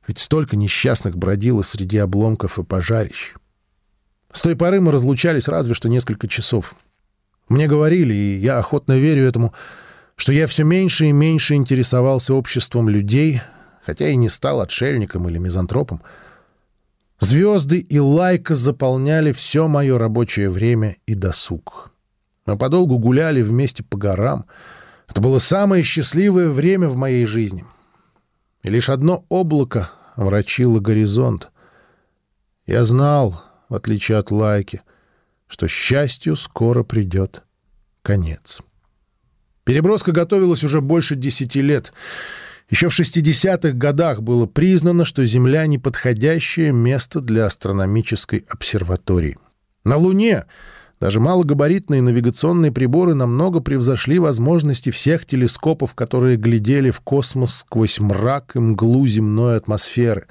[0.07, 3.33] ведь столько несчастных бродило среди обломков и пожарищ.
[4.31, 6.75] С той поры мы разлучались разве что несколько часов.
[7.47, 9.53] Мне говорили, и я охотно верю этому,
[10.15, 13.41] что я все меньше и меньше интересовался обществом людей,
[13.85, 16.01] хотя и не стал отшельником или мизантропом.
[17.19, 21.91] Звезды и лайка заполняли все мое рабочее время и досуг.
[22.45, 24.45] Мы подолгу гуляли вместе по горам.
[25.07, 27.63] Это было самое счастливое время в моей жизни—
[28.69, 31.49] лишь одно облако омрачило горизонт.
[32.65, 34.81] Я знал, в отличие от Лайки,
[35.47, 37.43] что счастью скоро придет
[38.01, 38.61] конец.
[39.63, 41.91] Переброска готовилась уже больше десяти лет.
[42.69, 49.37] Еще в 60-х годах было признано, что Земля— неподходящее место для астрономической обсерватории.
[49.83, 50.45] На Луне
[51.05, 58.55] даже малогабаритные навигационные приборы намного превзошли возможности всех телескопов, которые глядели в космос сквозь мрак
[58.55, 60.25] и мглу земной атмосферы.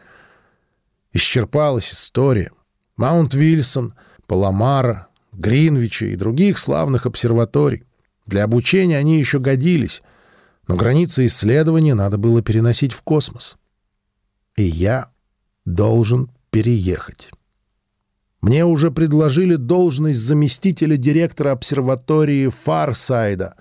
[1.13, 2.51] Исчерпалась история.
[2.97, 3.95] Маунт Вильсон,
[4.27, 7.85] Паламара, Гринвича и других славных обсерваторий.
[8.27, 10.03] Для обучения они еще годились,
[10.67, 13.55] но границы исследования надо было переносить в космос.
[14.57, 15.13] И я
[15.65, 17.31] должен переехать.
[18.45, 23.55] Мне уже предложили должность заместителя директора обсерватории Фарсайда.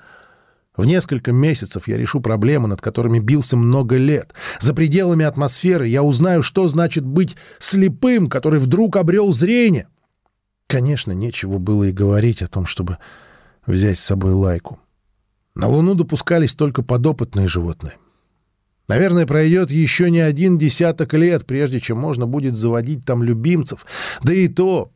[0.76, 4.34] В несколько месяцев я решу проблемы, над которыми бился много лет.
[4.60, 9.88] За пределами атмосферы я узнаю, что значит быть слепым, который вдруг обрел зрение.
[10.68, 12.98] Конечно, нечего было и говорить о том, чтобы
[13.66, 14.82] взять с собой лайку.
[15.56, 17.94] На Луну допускались только подопытные животные.
[18.88, 23.86] Наверное, пройдет еще не один десяток лет, прежде чем можно будет заводить там любимцев.
[24.22, 24.92] Да и то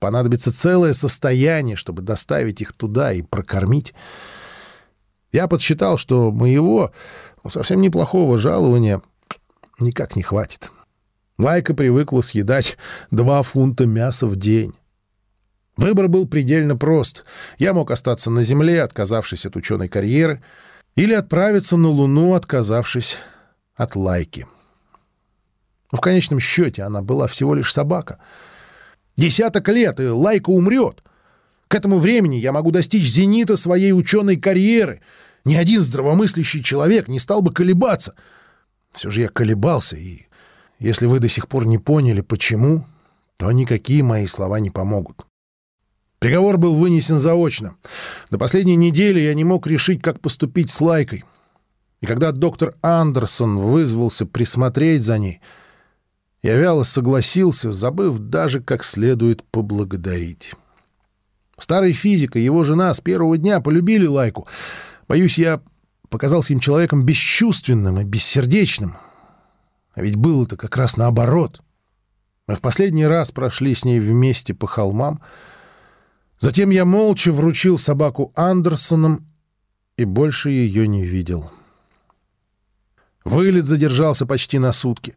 [0.00, 3.94] понадобится целое состояние, чтобы доставить их туда и прокормить.
[5.30, 6.92] Я подсчитал, что моего
[7.44, 9.02] ну, совсем неплохого жалования
[9.78, 10.70] никак не хватит.
[11.38, 12.76] Лайка привыкла съедать
[13.12, 14.74] два фунта мяса в день.
[15.76, 17.24] Выбор был предельно прост.
[17.58, 20.42] Я мог остаться на Земле, отказавшись от ученой карьеры—
[20.96, 23.18] или отправиться на Луну, отказавшись
[23.74, 24.46] от лайки.
[25.92, 28.18] Но в конечном счете она была всего лишь собака.
[29.16, 31.02] Десяток лет, и лайка умрет.
[31.68, 35.00] К этому времени я могу достичь зенита своей ученой карьеры.
[35.44, 38.14] Ни один здравомыслящий человек не стал бы колебаться.
[38.92, 40.26] Все же я колебался, и
[40.78, 42.86] если вы до сих пор не поняли, почему,
[43.36, 45.27] то никакие мои слова не помогут.
[46.18, 47.76] Приговор был вынесен заочно.
[48.30, 51.24] До последней недели я не мог решить, как поступить с Лайкой.
[52.00, 55.40] И когда доктор Андерсон вызвался присмотреть за ней,
[56.42, 60.54] я вяло согласился, забыв даже как следует поблагодарить.
[61.58, 64.46] Старый физик и его жена с первого дня полюбили Лайку.
[65.08, 65.60] Боюсь, я
[66.08, 68.96] показался им человеком бесчувственным и бессердечным.
[69.94, 71.60] А ведь было-то как раз наоборот.
[72.46, 75.20] Мы в последний раз прошли с ней вместе по холмам—
[76.38, 79.26] Затем я молча вручил собаку Андерсонам
[79.96, 81.50] и больше ее не видел.
[83.24, 85.16] Вылет задержался почти на сутки.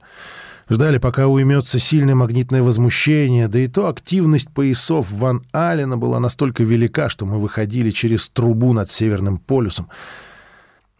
[0.69, 6.63] Ждали, пока уймется сильное магнитное возмущение, да и то активность поясов Ван Аллена была настолько
[6.63, 9.89] велика, что мы выходили через трубу над Северным полюсом.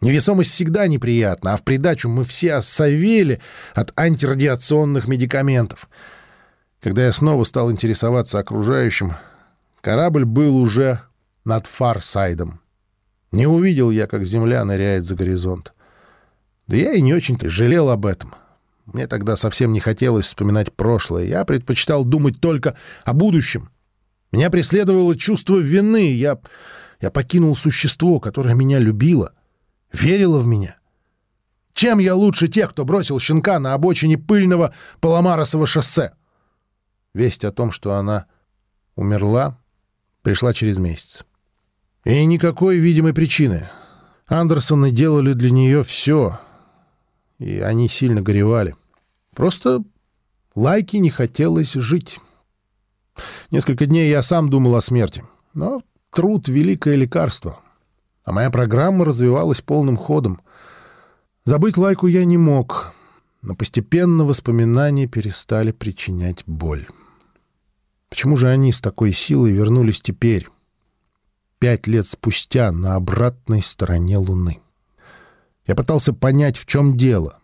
[0.00, 3.40] Невесомость всегда неприятна, а в придачу мы все осовели
[3.74, 5.88] от антирадиационных медикаментов.
[6.80, 9.14] Когда я снова стал интересоваться окружающим,
[9.82, 11.00] Корабль был уже
[11.44, 12.60] над Фарсайдом.
[13.32, 15.74] Не увидел я, как земля ныряет за горизонт.
[16.68, 18.32] Да я и не очень-то жалел об этом.
[18.86, 21.24] Мне тогда совсем не хотелось вспоминать прошлое.
[21.24, 23.70] Я предпочитал думать только о будущем.
[24.30, 26.12] Меня преследовало чувство вины.
[26.12, 26.38] Я,
[27.00, 29.32] я покинул существо, которое меня любило,
[29.92, 30.76] верило в меня.
[31.74, 36.12] Чем я лучше тех, кто бросил щенка на обочине пыльного Паламаросова шоссе?
[37.14, 38.26] Весть о том, что она
[38.94, 39.58] умерла,
[40.22, 41.24] пришла через месяц.
[42.04, 43.70] И никакой видимой причины.
[44.26, 46.38] Андерсоны делали для нее все,
[47.38, 48.74] и они сильно горевали.
[49.34, 49.82] Просто
[50.54, 52.18] Лайке не хотелось жить.
[53.50, 55.22] Несколько дней я сам думал о смерти,
[55.54, 57.60] но труд— великое лекарство.
[58.24, 60.40] А моя программа развивалась полным ходом.
[61.44, 62.94] Забыть Лайку я не мог.
[63.42, 66.86] но постепенно воспоминания перестали причинять боль.
[68.12, 70.46] Почему же они с такой силой вернулись теперь,
[71.58, 74.60] пять лет спустя, на обратной стороне Луны?
[75.66, 77.38] Я пытался понять, в чем дело.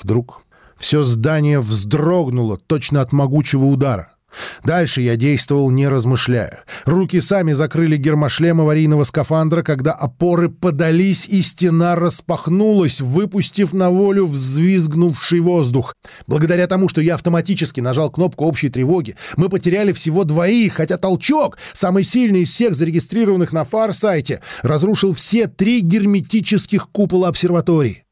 [0.00, 0.40] Вдруг
[0.78, 4.15] все здание вздрогнуло точно от могучего удара.
[4.64, 6.64] Дальше я действовал, не размышляя.
[6.84, 14.26] Руки сами закрыли гермошлем аварийного скафандра, когда опоры подались, и стена распахнулась, выпустив на волю
[14.26, 15.94] взвизгнувший воздух.
[16.26, 21.58] Благодаря тому, что я автоматически нажал кнопку общей тревоги, мы потеряли всего двоих, хотя толчок,
[21.72, 28.04] самый сильный из всех зарегистрированных на фар-сайте, разрушил все три герметических купола обсерватории.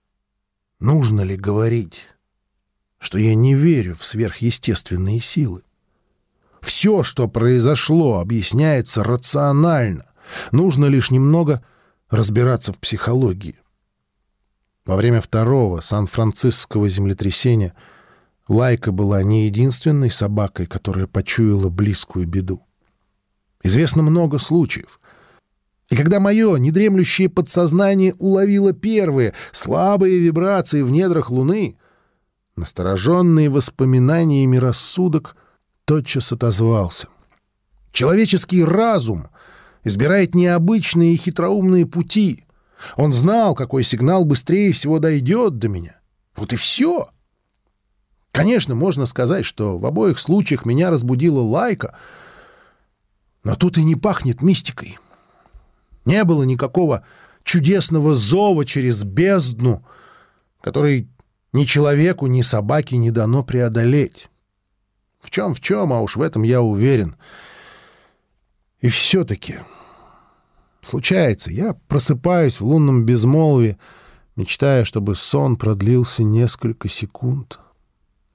[0.80, 2.02] Нужно ли говорить,
[2.98, 5.62] что я не верю в сверхъестественные силы?
[6.64, 10.06] Все, что произошло, объясняется рационально.
[10.50, 11.62] Нужно лишь немного
[12.08, 13.56] разбираться в психологии.
[14.86, 17.74] Во время второго сан-францискского землетрясения
[18.48, 22.66] Лайка была не единственной собакой, которая почуяла близкую беду.
[23.62, 25.00] Известно много случаев.
[25.90, 31.76] И когда мое недремлющее подсознание уловило первые слабые вибрации в недрах Луны,
[32.56, 35.36] настороженные воспоминаниями рассудок—
[35.84, 37.08] тотчас отозвался.
[37.92, 39.28] Человеческий разум
[39.84, 42.44] избирает необычные и хитроумные пути.
[42.96, 46.00] Он знал, какой сигнал быстрее всего дойдет до меня.
[46.36, 47.10] Вот и все.
[48.32, 51.96] Конечно, можно сказать, что в обоих случаях меня разбудила лайка,
[53.44, 54.98] но тут и не пахнет мистикой.
[56.04, 57.04] Не было никакого
[57.44, 59.86] чудесного зова через бездну,
[60.60, 61.08] который
[61.52, 64.28] ни человеку, ни собаке не дано преодолеть.
[65.24, 67.16] В чем в чем, а уж в этом я уверен.
[68.80, 69.60] И все-таки...
[70.82, 73.78] Случается, я просыпаюсь в лунном безмолвии,
[74.36, 77.58] мечтая, чтобы сон продлился несколько секунд,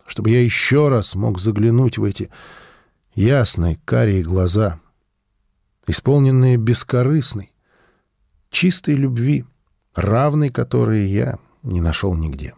[0.08, 2.32] чтобы я еще раз мог заглянуть в эти
[3.14, 4.80] ясные карие глаза,
[5.86, 7.52] исполненные бескорыстной,
[8.50, 9.46] чистой любви,
[9.94, 12.56] равной которой я не нашел нигде.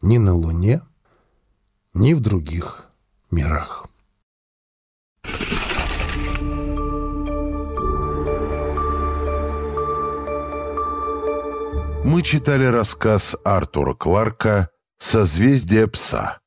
[0.00, 0.80] Ни на Луне,
[1.92, 2.84] ни в других
[3.34, 3.86] мирах.
[12.04, 14.68] Мы читали рассказ Артура Кларка
[14.98, 16.43] «Созвездие пса».